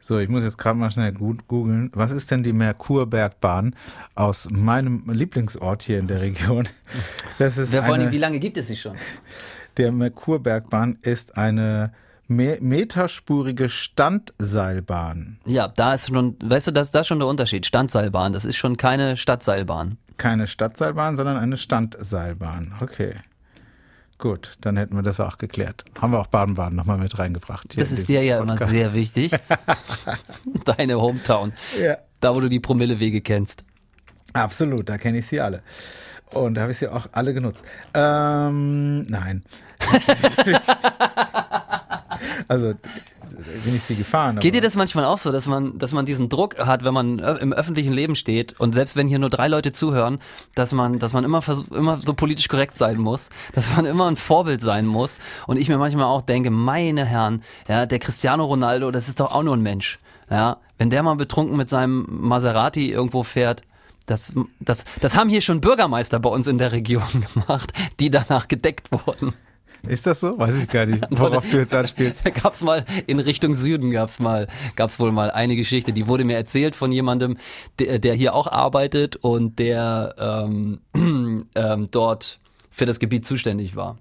So, 0.01 0.17
ich 0.17 0.29
muss 0.29 0.43
jetzt 0.43 0.57
gerade 0.57 0.79
mal 0.79 0.89
schnell 0.89 1.11
gut 1.11 1.47
googeln. 1.47 1.91
Was 1.93 2.11
ist 2.11 2.31
denn 2.31 2.41
die 2.41 2.53
Merkurbergbahn 2.53 3.75
aus 4.15 4.47
meinem 4.49 5.03
Lieblingsort 5.11 5.83
hier 5.83 5.99
in 5.99 6.07
der 6.07 6.21
Region? 6.21 6.67
Das 7.37 7.57
ist 7.57 7.71
Wir 7.71 7.87
wollen, 7.87 8.01
eine, 8.01 8.11
wie 8.11 8.17
lange 8.17 8.39
gibt 8.39 8.57
es 8.57 8.67
sie 8.67 8.75
schon? 8.75 8.95
der 9.79 9.91
Merkurbergbahn 9.91 10.99
ist 11.01 11.37
eine 11.37 11.93
me 12.27 12.57
meterspurige 12.61 13.69
Standseilbahn. 13.69 15.39
Ja, 15.45 15.67
da 15.69 15.95
ist 15.95 16.09
schon, 16.09 16.35
weißt 16.43 16.67
du, 16.67 16.71
das 16.71 16.87
ist 16.87 16.95
da 16.95 17.03
schon 17.03 17.19
der 17.19 17.27
Unterschied. 17.27 17.65
Standseilbahn, 17.65 18.33
das 18.33 18.45
ist 18.45 18.57
schon 18.57 18.77
keine 18.77 19.17
Stadtseilbahn. 19.17 19.97
Keine 20.17 20.47
Stadtseilbahn, 20.47 21.15
sondern 21.15 21.37
eine 21.37 21.57
Standseilbahn. 21.57 22.75
Okay. 22.81 23.15
Gut, 24.17 24.57
dann 24.59 24.75
hätten 24.75 24.95
wir 24.95 25.01
das 25.01 25.21
auch 25.21 25.37
geklärt. 25.37 25.85
Haben 25.99 26.11
wir 26.11 26.19
auch 26.19 26.27
Baden-Baden 26.27 26.75
nochmal 26.75 26.97
mit 26.97 27.17
reingebracht. 27.17 27.79
Das 27.79 27.93
ist 27.93 28.09
dir 28.09 28.21
ja 28.21 28.39
immer 28.39 28.53
Podcast. 28.53 28.71
sehr 28.71 28.93
wichtig. 28.93 29.31
Deine 30.65 30.99
Hometown. 30.99 31.53
Ja. 31.81 31.97
Da, 32.19 32.35
wo 32.35 32.41
du 32.41 32.49
die 32.49 32.59
Promillewege 32.59 33.21
kennst. 33.21 33.63
Absolut, 34.33 34.89
da 34.89 34.97
kenne 34.97 35.19
ich 35.19 35.27
sie 35.27 35.39
alle. 35.39 35.63
Und 36.33 36.55
da 36.55 36.61
habe 36.61 36.71
ich 36.71 36.77
sie 36.77 36.87
auch 36.87 37.07
alle 37.11 37.33
genutzt. 37.33 37.65
Ähm, 37.93 39.03
nein. 39.03 39.43
also 42.47 42.73
bin 43.63 43.75
ich 43.75 43.83
sie 43.83 43.95
gefahren. 43.95 44.39
Geht 44.39 44.53
dir 44.53 44.61
das 44.61 44.75
manchmal 44.75 45.05
auch 45.05 45.17
so, 45.17 45.31
dass 45.31 45.47
man, 45.47 45.77
dass 45.77 45.91
man 45.91 46.05
diesen 46.05 46.29
Druck 46.29 46.57
hat, 46.59 46.83
wenn 46.83 46.93
man 46.93 47.19
im 47.19 47.53
öffentlichen 47.53 47.93
Leben 47.93 48.15
steht 48.15 48.59
und 48.59 48.73
selbst 48.73 48.95
wenn 48.95 49.07
hier 49.07 49.19
nur 49.19 49.29
drei 49.29 49.47
Leute 49.47 49.71
zuhören, 49.71 50.19
dass 50.55 50.71
man, 50.71 50.99
dass 50.99 51.13
man 51.13 51.23
immer 51.23 51.41
versuch, 51.41 51.69
immer 51.71 51.99
so 52.05 52.13
politisch 52.13 52.47
korrekt 52.47 52.77
sein 52.77 52.97
muss, 52.97 53.29
dass 53.53 53.75
man 53.75 53.85
immer 53.85 54.09
ein 54.09 54.15
Vorbild 54.15 54.61
sein 54.61 54.85
muss 54.85 55.19
und 55.47 55.57
ich 55.57 55.69
mir 55.69 55.77
manchmal 55.77 56.05
auch 56.05 56.21
denke, 56.21 56.51
meine 56.51 57.05
Herren, 57.05 57.43
ja, 57.67 57.85
der 57.85 57.99
Cristiano 57.99 58.45
Ronaldo, 58.45 58.91
das 58.91 59.07
ist 59.07 59.19
doch 59.19 59.31
auch 59.31 59.43
nur 59.43 59.55
ein 59.55 59.63
Mensch, 59.63 59.99
ja, 60.29 60.57
wenn 60.77 60.89
der 60.89 61.03
mal 61.03 61.15
betrunken 61.15 61.57
mit 61.57 61.69
seinem 61.69 62.05
Maserati 62.09 62.91
irgendwo 62.91 63.23
fährt, 63.23 63.63
das, 64.09 64.33
das, 64.59 64.85
das 65.01 65.15
haben 65.15 65.29
hier 65.29 65.41
schon 65.41 65.61
Bürgermeister 65.61 66.19
bei 66.19 66.29
uns 66.29 66.47
in 66.47 66.57
der 66.57 66.71
Region 66.71 67.03
gemacht, 67.33 67.73
die 67.99 68.09
danach 68.09 68.47
gedeckt 68.47 68.91
wurden. 68.91 69.33
Ist 69.87 70.05
das 70.05 70.19
so? 70.19 70.37
Weiß 70.37 70.57
ich 70.57 70.67
gar 70.67 70.85
nicht, 70.85 71.05
worauf 71.11 71.47
du 71.47 71.57
jetzt 71.57 71.73
anspielst. 71.73 72.25
Da 72.25 72.29
gab's 72.41 72.61
mal 72.63 72.83
in 73.07 73.19
Richtung 73.19 73.55
Süden 73.55 73.91
gab's 73.91 74.19
mal 74.19 74.47
gab's 74.75 74.99
wohl 74.99 75.11
mal 75.11 75.31
eine 75.31 75.55
Geschichte, 75.55 75.93
die 75.93 76.07
wurde 76.07 76.25
mir 76.25 76.35
erzählt 76.35 76.75
von 76.75 76.91
jemandem, 76.91 77.37
der, 77.79 77.99
der 77.99 78.13
hier 78.13 78.33
auch 78.33 78.47
arbeitet 78.47 79.15
und 79.15 79.57
der 79.57 80.15
ähm, 80.19 80.79
ähm, 81.55 81.87
dort 81.91 82.39
für 82.71 82.85
das 82.85 82.99
Gebiet 82.99 83.25
zuständig 83.25 83.75
war. 83.75 83.97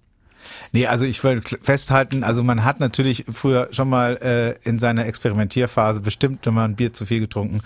Nee, 0.73 0.87
also 0.87 1.05
ich 1.05 1.23
will 1.23 1.43
festhalten, 1.43 2.25
also 2.25 2.43
man 2.43 2.65
hat 2.65 2.81
natürlich 2.81 3.25
früher 3.33 3.69
schon 3.71 3.89
mal 3.89 4.17
äh, 4.17 4.69
in 4.69 4.79
seiner 4.79 5.07
Experimentierphase 5.07 6.01
bestimmt 6.01 6.45
schon 6.45 6.55
mal 6.55 6.65
ein 6.65 6.75
Bier 6.75 6.93
zu 6.93 7.07
viel 7.07 7.21
getrunken 7.21 7.61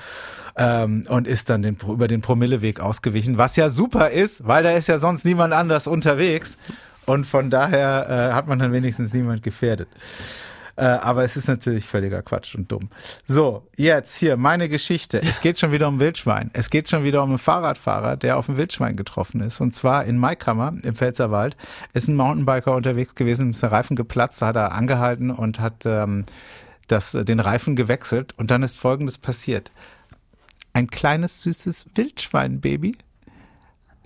ähm, 0.56 1.04
und 1.08 1.26
ist 1.26 1.50
dann 1.50 1.62
den, 1.62 1.76
über 1.86 2.08
den 2.08 2.20
Promilleweg 2.20 2.80
ausgewichen, 2.80 3.38
was 3.38 3.56
ja 3.56 3.70
super 3.70 4.10
ist, 4.10 4.46
weil 4.46 4.62
da 4.62 4.70
ist 4.70 4.88
ja 4.88 4.98
sonst 4.98 5.24
niemand 5.24 5.52
anders 5.52 5.86
unterwegs 5.86 6.56
und 7.06 7.26
von 7.26 7.50
daher 7.50 8.08
äh, 8.08 8.32
hat 8.32 8.46
man 8.46 8.58
dann 8.58 8.72
wenigstens 8.72 9.12
niemand 9.12 9.42
gefährdet. 9.42 9.88
Äh, 10.76 10.84
aber 10.84 11.22
es 11.24 11.36
ist 11.36 11.48
natürlich 11.48 11.86
völliger 11.86 12.22
Quatsch 12.22 12.54
und 12.54 12.72
dumm. 12.72 12.88
So, 13.26 13.66
jetzt 13.76 14.16
hier 14.16 14.36
meine 14.36 14.68
Geschichte. 14.68 15.20
Es 15.22 15.40
geht 15.40 15.58
schon 15.58 15.70
wieder 15.70 15.86
um 15.88 16.00
Wildschwein. 16.00 16.50
Es 16.54 16.70
geht 16.70 16.88
schon 16.88 17.04
wieder 17.04 17.22
um 17.22 17.30
einen 17.30 17.38
Fahrradfahrer, 17.38 18.16
der 18.16 18.38
auf 18.38 18.48
ein 18.48 18.56
Wildschwein 18.56 18.96
getroffen 18.96 19.40
ist. 19.40 19.60
Und 19.60 19.76
zwar 19.76 20.04
in 20.04 20.16
Maikammer 20.16 20.74
im 20.82 20.96
Pfälzerwald 20.96 21.56
ist 21.92 22.08
ein 22.08 22.16
Mountainbiker 22.16 22.74
unterwegs 22.74 23.14
gewesen, 23.14 23.50
ist 23.50 23.62
der 23.62 23.72
Reifen 23.72 23.96
geplatzt, 23.96 24.40
hat 24.40 24.56
er 24.56 24.72
angehalten 24.72 25.30
und 25.30 25.60
hat 25.60 25.84
ähm, 25.84 26.24
das, 26.88 27.12
den 27.12 27.40
Reifen 27.40 27.76
gewechselt. 27.76 28.32
Und 28.38 28.50
dann 28.50 28.62
ist 28.62 28.80
Folgendes 28.80 29.18
passiert. 29.18 29.72
Ein 30.72 30.88
kleines, 30.88 31.42
süßes 31.42 31.86
Wildschweinbaby 31.94 32.96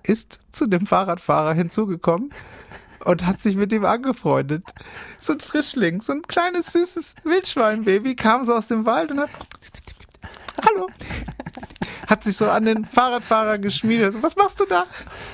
ist 0.03 0.41
zu 0.51 0.67
dem 0.67 0.87
Fahrradfahrer 0.87 1.55
hinzugekommen 1.55 2.31
und 3.05 3.27
hat 3.27 3.41
sich 3.41 3.57
mit 3.57 3.73
ihm 3.73 3.85
angefreundet. 3.85 4.65
So 5.21 5.35
ein 5.35 5.41
Frischling, 5.41 6.01
so 6.01 6.13
ein 6.13 6.23
kleines, 6.23 6.73
süßes 6.73 7.15
Wildschweinbaby 7.25 8.17
kam 8.17 8.45
so 8.45 8.55
aus 8.55 8.67
dem 8.67 8.85
Wald 8.85 9.11
und 9.13 9.21
hat 9.21 9.31
Hallo. 10.65 10.89
Hat 12.07 12.25
sich 12.25 12.37
so 12.37 12.49
an 12.49 12.65
den 12.65 12.85
Fahrradfahrer 12.85 13.59
geschmiedet. 13.59 14.13
So, 14.13 14.23
was 14.23 14.37
machst 14.37 14.61
du 14.61 14.65
da? 14.65 14.87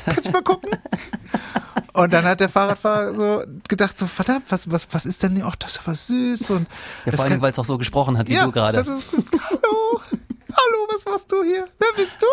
Kann 0.07 0.17
ich 0.21 0.33
mal 0.33 0.43
gucken? 0.43 0.71
Und 1.93 2.13
dann 2.13 2.25
hat 2.25 2.41
der 2.41 2.49
Fahrradfahrer 2.49 3.15
so 3.15 3.45
gedacht, 3.69 3.99
so 3.99 4.07
verdammt, 4.07 4.45
was, 4.49 4.71
was, 4.71 4.89
was 4.93 5.05
ist 5.05 5.23
denn? 5.23 5.43
Ach, 5.45 5.55
das 5.57 5.73
ist 5.73 5.81
aber 5.81 5.95
süß 5.95 6.51
und 6.51 6.67
Ja, 7.05 7.13
vor 7.13 7.27
allem, 7.27 7.43
weil 7.43 7.53
es 7.53 7.59
auch 7.59 7.65
so 7.67 7.77
gesprochen 7.77 8.17
hat 8.17 8.29
wie 8.29 8.37
du 8.37 8.51
gerade. 8.51 8.79
Hallo, 8.79 10.01
hallo, 10.57 10.87
was 10.93 11.05
machst 11.05 11.31
du 11.33 11.43
hier? 11.43 11.69
Wer 11.79 11.93
bist 11.97 12.23
du? 12.23 12.27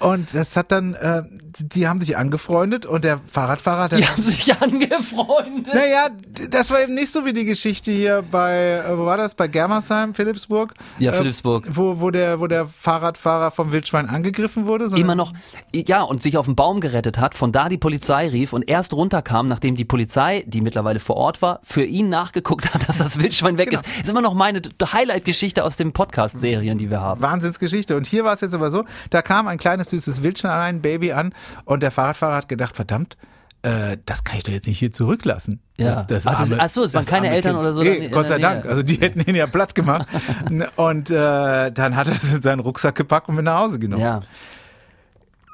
Und 0.00 0.34
das 0.34 0.56
hat 0.56 0.72
dann, 0.72 0.94
äh, 0.94 1.22
die 1.58 1.86
haben 1.86 2.00
sich 2.00 2.16
angefreundet 2.16 2.86
und 2.86 3.04
der 3.04 3.20
Fahrradfahrer 3.26 3.84
hat 3.84 3.92
dann 3.92 4.00
Die 4.00 4.06
haben 4.06 4.22
sich 4.22 4.52
angefreundet. 4.60 5.74
naja, 5.74 6.08
das 6.50 6.70
war 6.70 6.80
eben 6.82 6.94
nicht 6.94 7.12
so 7.12 7.24
wie 7.24 7.32
die 7.32 7.44
Geschichte 7.44 7.90
hier 7.92 8.22
bei, 8.28 8.82
äh, 8.86 8.96
wo 8.98 9.04
war 9.04 9.16
das? 9.16 9.34
Bei 9.34 9.48
Germersheim, 9.48 10.14
Philipsburg? 10.14 10.74
Ja, 10.98 11.12
Äh, 11.12 11.16
Philipsburg. 11.18 11.68
Wo, 11.70 12.00
wo, 12.00 12.10
der, 12.10 12.40
wo 12.40 12.46
der 12.46 12.66
Fahrradfahrer 12.66 13.50
vom 13.50 13.70
Wildschwein 13.72 14.08
angegriffen 14.08 14.66
wurde? 14.66 14.86
Immer 14.96 15.14
noch, 15.14 15.32
ja, 15.74 16.02
und 16.02 16.22
sich 16.22 16.36
auf 16.36 16.46
den 16.46 16.56
Baum 16.56 16.80
gerettet 16.80 17.18
hat, 17.18 17.34
von 17.34 17.52
da 17.52 17.68
die 17.68 17.78
Polizei 17.78 18.28
rief 18.28 18.52
und 18.52 18.68
erst 18.68 18.92
runterkam, 18.94 19.46
nachdem 19.48 19.76
die 19.76 19.84
Polizei, 19.84 20.44
die 20.46 20.60
mittlerweile 20.60 21.00
vor 21.00 21.16
Ort 21.16 21.42
war, 21.42 21.60
für 21.62 21.84
ihn 21.84 22.08
nachgeguckt 22.08 22.72
hat, 22.74 22.88
dass 22.88 22.98
das 22.98 23.18
Wildschwein 23.18 23.58
weg 23.58 23.72
ist. 23.72 23.84
Ist 24.00 24.08
immer 24.08 24.22
noch 24.22 24.34
meine 24.34 24.62
Highlight-Geschichte 24.92 25.64
aus 25.64 25.76
den 25.76 25.92
Podcast-Serien, 25.92 26.78
die 26.78 26.90
wir 26.90 27.00
haben. 27.00 27.20
Wahnsinnsgeschichte. 27.20 27.96
Und 27.96 28.06
hier 28.06 28.24
war 28.24 28.34
es 28.34 28.40
jetzt 28.40 28.54
aber 28.54 28.70
so, 28.70 28.84
da 29.10 29.22
kam 29.22 29.46
ein 29.48 29.58
kleines 29.58 29.81
süßes 29.90 30.22
Wildschwein, 30.22 30.50
ein 30.52 30.82
Baby 30.82 31.12
an 31.12 31.34
und 31.64 31.82
der 31.82 31.90
Fahrradfahrer 31.90 32.36
hat 32.36 32.48
gedacht, 32.48 32.76
verdammt, 32.76 33.16
äh, 33.62 33.96
das 34.06 34.24
kann 34.24 34.38
ich 34.38 34.42
doch 34.42 34.52
jetzt 34.52 34.66
nicht 34.66 34.78
hier 34.78 34.90
zurücklassen. 34.92 35.60
Ja. 35.78 36.02
Das, 36.02 36.06
das 36.06 36.26
Also 36.26 36.44
es- 36.44 36.52
arme- 36.52 36.62
ach 36.64 36.70
so, 36.70 36.84
es 36.84 36.94
waren 36.94 37.02
das 37.04 37.10
keine 37.10 37.28
Eltern 37.30 37.52
Kind. 37.52 37.60
oder 37.60 37.72
so 37.74 37.82
Nee, 37.82 38.08
Gott 38.08 38.26
sei 38.26 38.38
Dank. 38.38 38.66
Also 38.66 38.82
die 38.82 38.96
hätten 38.96 39.20
ihn 39.20 39.34
ja 39.36 39.46
platt 39.46 39.74
gemacht. 39.74 40.08
und 40.76 41.10
äh, 41.10 41.70
dann 41.70 41.94
hat 41.96 42.08
er 42.08 42.14
es 42.14 42.32
in 42.32 42.42
seinen 42.42 42.60
Rucksack 42.60 42.94
gepackt 42.96 43.28
und 43.28 43.36
mit 43.36 43.44
nach 43.44 43.60
Hause 43.60 43.78
genommen. 43.78 44.02
Ja. 44.02 44.20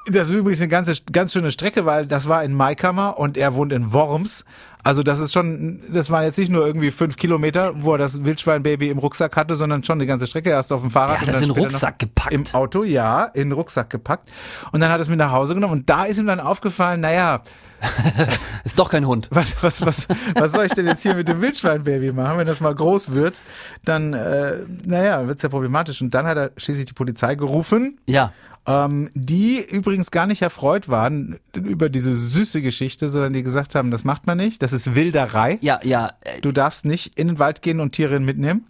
Das 0.07 0.29
ist 0.29 0.33
übrigens 0.33 0.61
eine 0.61 0.69
ganze, 0.69 0.93
ganz 1.11 1.33
schöne 1.33 1.51
Strecke, 1.51 1.85
weil 1.85 2.05
das 2.05 2.27
war 2.27 2.43
in 2.43 2.53
Maikammer 2.53 3.17
und 3.19 3.37
er 3.37 3.53
wohnt 3.53 3.73
in 3.73 3.93
Worms. 3.93 4.45
Also 4.81 5.03
das 5.03 5.19
ist 5.19 5.33
schon, 5.33 5.81
das 5.91 6.09
waren 6.09 6.23
jetzt 6.23 6.37
nicht 6.37 6.49
nur 6.49 6.65
irgendwie 6.65 6.89
fünf 6.89 7.17
Kilometer, 7.17 7.73
wo 7.75 7.91
er 7.93 7.97
das 7.97 8.23
Wildschweinbaby 8.23 8.89
im 8.89 8.97
Rucksack 8.97 9.35
hatte, 9.35 9.55
sondern 9.57 9.83
schon 9.83 9.97
eine 9.97 10.07
ganze 10.07 10.25
Strecke 10.25 10.49
erst 10.51 10.71
auf 10.71 10.81
dem 10.81 10.89
Fahrrad. 10.89 11.21
Der 11.21 11.27
hat 11.27 11.35
das 11.35 11.41
in 11.41 11.49
den 11.49 11.57
Rucksack 11.57 11.99
gepackt. 11.99 12.33
Im 12.33 12.45
Auto, 12.53 12.83
ja, 12.83 13.25
in 13.25 13.49
den 13.49 13.51
Rucksack 13.51 13.89
gepackt. 13.89 14.27
Und 14.71 14.79
dann 14.79 14.89
hat 14.89 14.99
er 14.99 15.01
es 15.01 15.09
mit 15.09 15.19
nach 15.19 15.31
Hause 15.31 15.53
genommen 15.53 15.73
und 15.73 15.89
da 15.89 16.05
ist 16.05 16.17
ihm 16.17 16.27
dann 16.27 16.39
aufgefallen, 16.39 17.01
naja, 17.01 17.41
Ist 18.63 18.77
doch 18.77 18.89
kein 18.89 19.07
Hund. 19.07 19.29
was, 19.31 19.61
was, 19.63 19.85
was, 19.85 20.07
was 20.35 20.51
soll 20.51 20.65
ich 20.65 20.73
denn 20.73 20.85
jetzt 20.87 21.01
hier 21.01 21.15
mit 21.15 21.27
dem 21.27 21.41
Wildschweinbaby 21.41 22.11
machen? 22.11 22.37
Wenn 22.37 22.47
das 22.47 22.59
mal 22.59 22.75
groß 22.75 23.11
wird, 23.11 23.41
dann, 23.85 24.13
äh, 24.13 24.57
naja, 24.85 25.27
wird's 25.27 25.43
ja 25.43 25.49
problematisch. 25.49 26.01
Und 26.01 26.13
dann 26.13 26.25
hat 26.27 26.37
er 26.37 26.51
schließlich 26.57 26.85
die 26.85 26.93
Polizei 26.93 27.35
gerufen 27.35 27.97
Ja. 28.05 28.33
Ähm, 28.65 29.09
die 29.13 29.59
übrigens 29.61 30.11
gar 30.11 30.25
nicht 30.25 30.41
erfreut 30.41 30.89
waren 30.89 31.39
über 31.53 31.89
diese 31.89 32.13
süße 32.13 32.61
Geschichte, 32.61 33.09
sondern 33.09 33.33
die 33.33 33.43
gesagt 33.43 33.75
haben, 33.75 33.91
das 33.91 34.03
macht 34.03 34.27
man 34.27 34.37
nicht, 34.37 34.61
das 34.61 34.73
ist 34.73 34.95
Wilderei. 34.95 35.57
Ja, 35.61 35.79
ja. 35.83 36.11
äh, 36.21 36.41
Du 36.41 36.51
darfst 36.51 36.85
nicht 36.85 37.17
in 37.17 37.27
den 37.27 37.39
Wald 37.39 37.61
gehen 37.61 37.79
und 37.79 37.91
Tiere 37.93 38.19
mitnehmen. 38.19 38.65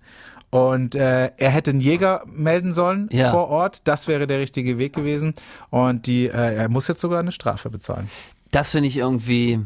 Und 0.51 0.95
äh, 0.95 1.31
er 1.37 1.49
hätte 1.51 1.69
einen 1.71 1.79
Jäger 1.79 2.23
melden 2.25 2.73
sollen 2.73 3.07
Ja. 3.11 3.29
vor 3.29 3.49
Ort. 3.49 3.87
Das 3.87 4.07
wäre 4.07 4.25
der 4.25 4.39
richtige 4.39 4.79
Weg 4.79 4.93
gewesen. 4.93 5.35
Und 5.69 6.07
die, 6.07 6.25
äh, 6.25 6.55
er 6.55 6.69
muss 6.69 6.87
jetzt 6.87 7.01
sogar 7.01 7.19
eine 7.19 7.31
Strafe 7.31 7.69
bezahlen. 7.69 8.09
Das 8.51 8.71
finde 8.71 8.87
ich 8.89 8.97
irgendwie. 8.97 9.59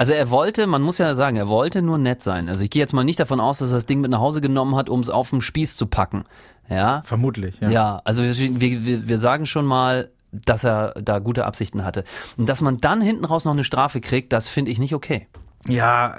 Also 0.00 0.14
er 0.14 0.30
wollte, 0.30 0.66
man 0.66 0.80
muss 0.80 0.96
ja 0.96 1.14
sagen, 1.14 1.36
er 1.36 1.46
wollte 1.48 1.82
nur 1.82 1.98
nett 1.98 2.22
sein. 2.22 2.48
Also 2.48 2.64
ich 2.64 2.70
gehe 2.70 2.80
jetzt 2.80 2.94
mal 2.94 3.04
nicht 3.04 3.20
davon 3.20 3.38
aus, 3.38 3.58
dass 3.58 3.70
er 3.70 3.74
das 3.74 3.84
Ding 3.84 4.00
mit 4.00 4.10
nach 4.10 4.20
Hause 4.20 4.40
genommen 4.40 4.74
hat, 4.74 4.88
um 4.88 5.00
es 5.00 5.10
auf 5.10 5.28
den 5.28 5.42
Spieß 5.42 5.76
zu 5.76 5.84
packen. 5.84 6.24
Ja. 6.70 7.02
Vermutlich. 7.04 7.60
Ja. 7.60 7.68
Ja, 7.68 8.00
also 8.06 8.22
wir, 8.22 8.60
wir, 8.60 9.08
wir 9.08 9.18
sagen 9.18 9.44
schon 9.44 9.66
mal, 9.66 10.08
dass 10.32 10.64
er 10.64 10.94
da 10.94 11.18
gute 11.18 11.44
Absichten 11.44 11.84
hatte. 11.84 12.04
Und 12.38 12.48
dass 12.48 12.62
man 12.62 12.80
dann 12.80 13.02
hinten 13.02 13.26
raus 13.26 13.44
noch 13.44 13.52
eine 13.52 13.62
Strafe 13.62 14.00
kriegt, 14.00 14.32
das 14.32 14.48
finde 14.48 14.70
ich 14.70 14.78
nicht 14.78 14.94
okay. 14.94 15.26
Ja, 15.68 16.16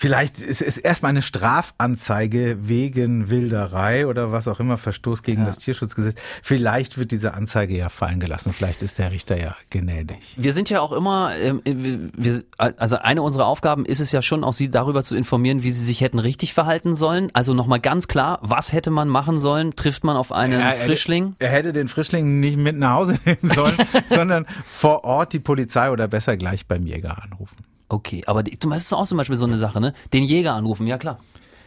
vielleicht 0.00 0.38
ist 0.40 0.62
es 0.62 0.78
erstmal 0.78 1.10
eine 1.10 1.20
Strafanzeige 1.20 2.56
wegen 2.62 3.28
Wilderei 3.28 4.06
oder 4.06 4.32
was 4.32 4.48
auch 4.48 4.58
immer, 4.58 4.78
Verstoß 4.78 5.22
gegen 5.22 5.44
das 5.44 5.58
Tierschutzgesetz. 5.58 6.16
Vielleicht 6.42 6.96
wird 6.96 7.10
diese 7.10 7.34
Anzeige 7.34 7.76
ja 7.76 7.90
fallen 7.90 8.18
gelassen. 8.18 8.54
Vielleicht 8.54 8.80
ist 8.82 8.98
der 8.98 9.12
Richter 9.12 9.38
ja 9.38 9.54
gnädig. 9.68 10.36
Wir 10.38 10.54
sind 10.54 10.70
ja 10.70 10.80
auch 10.80 10.92
immer, 10.92 11.36
ähm, 11.36 11.60
wir, 11.64 12.42
also 12.56 12.96
eine 12.96 13.20
unserer 13.20 13.46
Aufgaben 13.46 13.84
ist 13.84 14.00
es 14.00 14.10
ja 14.10 14.22
schon, 14.22 14.42
auch 14.42 14.54
Sie 14.54 14.70
darüber 14.70 15.04
zu 15.04 15.14
informieren, 15.14 15.62
wie 15.62 15.70
Sie 15.70 15.84
sich 15.84 16.00
hätten 16.00 16.18
richtig 16.18 16.54
verhalten 16.54 16.94
sollen. 16.94 17.28
Also 17.34 17.52
nochmal 17.52 17.80
ganz 17.80 18.08
klar, 18.08 18.38
was 18.40 18.72
hätte 18.72 18.90
man 18.90 19.08
machen 19.08 19.38
sollen? 19.38 19.76
Trifft 19.76 20.02
man 20.04 20.16
auf 20.16 20.32
einen 20.32 20.54
Ja, 20.60 20.70
er- 20.70 20.86
Frischling? 20.86 21.36
Er 21.40 21.50
hätte 21.50 21.74
den 21.74 21.88
Frischling 21.88 22.40
nicht 22.40 22.56
mit 22.56 22.76
nach 22.78 22.94
Hause 22.94 23.18
nehmen 23.26 23.52
sollen, 23.54 23.76
sondern 24.08 24.46
vor 24.64 25.04
Ort 25.04 25.34
die 25.34 25.40
Polizei 25.40 25.90
oder 25.90 26.08
besser 26.08 26.38
gleich 26.38 26.66
beim 26.66 26.86
Jäger 26.86 27.22
anrufen. 27.22 27.66
Okay, 27.90 28.22
aber 28.26 28.42
die, 28.42 28.58
das 28.58 28.82
ist 28.82 28.92
auch 28.92 29.06
zum 29.06 29.18
Beispiel 29.18 29.36
so 29.36 29.46
eine 29.46 29.58
Sache, 29.58 29.80
ne? 29.80 29.92
Den 30.12 30.22
Jäger 30.24 30.54
anrufen, 30.54 30.86
ja 30.86 30.96
klar. 30.96 31.18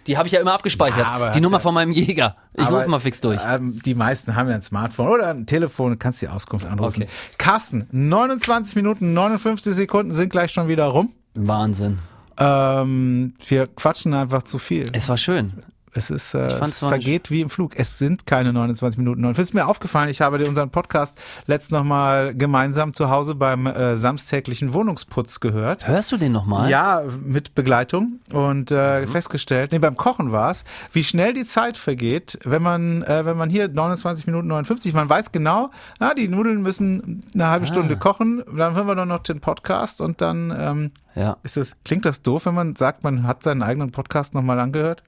Die 0.08 0.18
habe 0.18 0.28
ich 0.28 0.34
ja 0.34 0.42
immer 0.42 0.54
abgespeichert. 0.54 1.00
Ja, 1.00 1.32
die 1.32 1.40
Nummer 1.42 1.58
ja- 1.58 1.62
von 1.62 1.74
meinem 1.74 1.92
Jäger. 1.92 2.36
Ich 2.54 2.70
rufe 2.70 2.90
mal 2.90 3.00
fix 3.00 3.22
durch. 3.22 3.40
Ähm, 3.46 3.80
die 3.86 3.94
meisten 3.96 4.36
haben 4.36 4.50
ja 4.50 4.56
ein 4.56 4.62
Smartphone 4.62 5.08
oder 5.10 5.30
ein 5.30 5.46
Telefon, 5.46 5.98
kannst 6.00 6.22
die 6.22 6.28
Auskunft 6.28 6.66
anrufen. 6.66 7.04
Okay. 7.04 7.12
Carsten, 7.38 7.88
29 7.92 8.76
Minuten, 8.76 9.14
59 9.14 9.74
Sekunden 9.74 10.14
sind 10.14 10.30
gleich 10.30 10.52
schon 10.52 10.68
wieder 10.68 10.86
rum. 10.86 11.12
Wahnsinn. 11.36 12.00
Ähm, 12.38 13.34
wir 13.48 13.68
quatschen 13.68 14.14
einfach 14.14 14.44
zu 14.44 14.58
viel. 14.58 14.86
Es 14.94 15.08
war 15.10 15.18
schön. 15.18 15.54
Es 15.96 16.10
ist, 16.10 16.34
äh, 16.34 16.40
es 16.62 16.80
vergeht 16.80 17.30
wie 17.30 17.42
im 17.42 17.50
Flug. 17.50 17.74
Es 17.78 18.00
sind 18.00 18.26
keine 18.26 18.52
29 18.52 18.98
Minuten 18.98 19.22
49. 19.22 19.50
Ist 19.52 19.54
mir 19.54 19.68
aufgefallen, 19.68 20.10
ich 20.10 20.22
habe 20.22 20.40
dir 20.40 20.48
unseren 20.48 20.72
Podcast 20.72 21.18
letzt 21.46 21.72
nochmal 21.72 22.34
gemeinsam 22.34 22.94
zu 22.94 23.10
Hause 23.12 23.36
beim 23.36 23.68
äh, 23.68 23.96
samstäglichen 23.98 24.74
Wohnungsputz 24.74 25.40
gehört. 25.40 25.88
Hörst 25.88 26.12
du 26.12 26.18
den 26.18 26.32
nochmal? 26.32 26.70
Ja, 26.70 27.04
mit 27.24 27.54
Begleitung 27.56 28.20
und 28.32 28.72
äh, 28.72 29.02
Mhm. 29.02 29.08
festgestellt, 29.08 29.72
nee, 29.72 29.80
beim 29.80 29.96
Kochen 29.96 30.32
war 30.32 30.50
es, 30.52 30.64
wie 30.92 31.04
schnell 31.04 31.34
die 31.34 31.46
Zeit 31.46 31.78
vergeht, 31.78 32.40
wenn 32.44 32.62
man, 32.64 33.04
äh, 33.04 33.26
wenn 33.26 33.38
man 33.38 33.50
hier 33.50 33.68
29 33.68 34.26
Minuten 34.28 34.48
59, 34.48 34.94
man 34.94 35.10
weiß 35.10 35.32
genau, 35.32 35.70
ah, 36.00 36.14
die 36.14 36.28
Nudeln 36.28 36.62
müssen 36.62 37.22
eine 37.34 37.48
halbe 37.50 37.66
Ah. 37.66 37.68
Stunde 37.68 37.98
kochen, 37.98 38.44
dann 38.56 38.76
hören 38.76 38.88
wir 38.88 38.96
doch 38.96 39.06
noch 39.06 39.20
den 39.24 39.40
Podcast 39.42 40.02
und 40.02 40.22
dann 40.22 40.52
ähm, 40.58 40.92
Ja. 41.16 41.38
ist 41.44 41.58
es, 41.58 41.76
klingt 41.86 42.06
das 42.06 42.22
doof, 42.24 42.46
wenn 42.48 42.56
man 42.56 42.76
sagt, 42.76 43.04
man 43.04 43.28
hat 43.28 43.44
seinen 43.44 43.62
eigenen 43.62 43.92
Podcast 43.92 44.34
nochmal 44.34 44.60
angehört? 44.60 45.04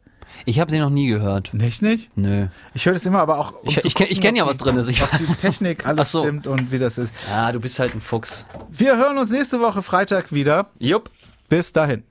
Ich 0.46 0.60
habe 0.60 0.72
den 0.72 0.82
noch 0.82 0.90
nie 0.90 1.08
gehört. 1.08 1.54
Nicht, 1.54 1.82
nicht? 1.82 2.10
Nö. 2.18 2.48
Ich 2.74 2.86
höre 2.86 2.94
das 2.94 3.06
immer, 3.06 3.20
aber 3.20 3.40
auch. 3.40 3.52
um 3.64 3.70
Ich- 3.70 3.78
ich 3.78 3.86
ich 3.86 3.94
gucken, 3.96 4.20
kenn 4.20 4.36
ja, 4.36 4.46
was 4.46 4.58
drin 4.58 4.76
ist. 4.78 4.88
Ich- 4.90 5.02
ob 5.02 5.10
die 5.18 5.26
Technik 5.40 5.86
alles 5.88 6.12
so. 6.12 6.22
stimmt 6.22 6.48
und 6.48 6.72
wie 6.72 6.80
das 6.80 6.98
ist. 6.98 7.12
Ah, 7.32 7.52
du 7.52 7.60
bist 7.60 7.80
halt 7.80 7.96
ein 7.96 8.02
Fuchs. 8.02 8.46
Wir 8.70 8.98
hören 8.98 9.18
uns 9.18 9.32
nächste 9.32 9.60
Woche 9.60 9.82
Freitag 9.84 10.32
wieder. 10.32 10.68
Jupp. 10.80 11.10
Bis 11.50 11.72
dahin. 11.74 12.04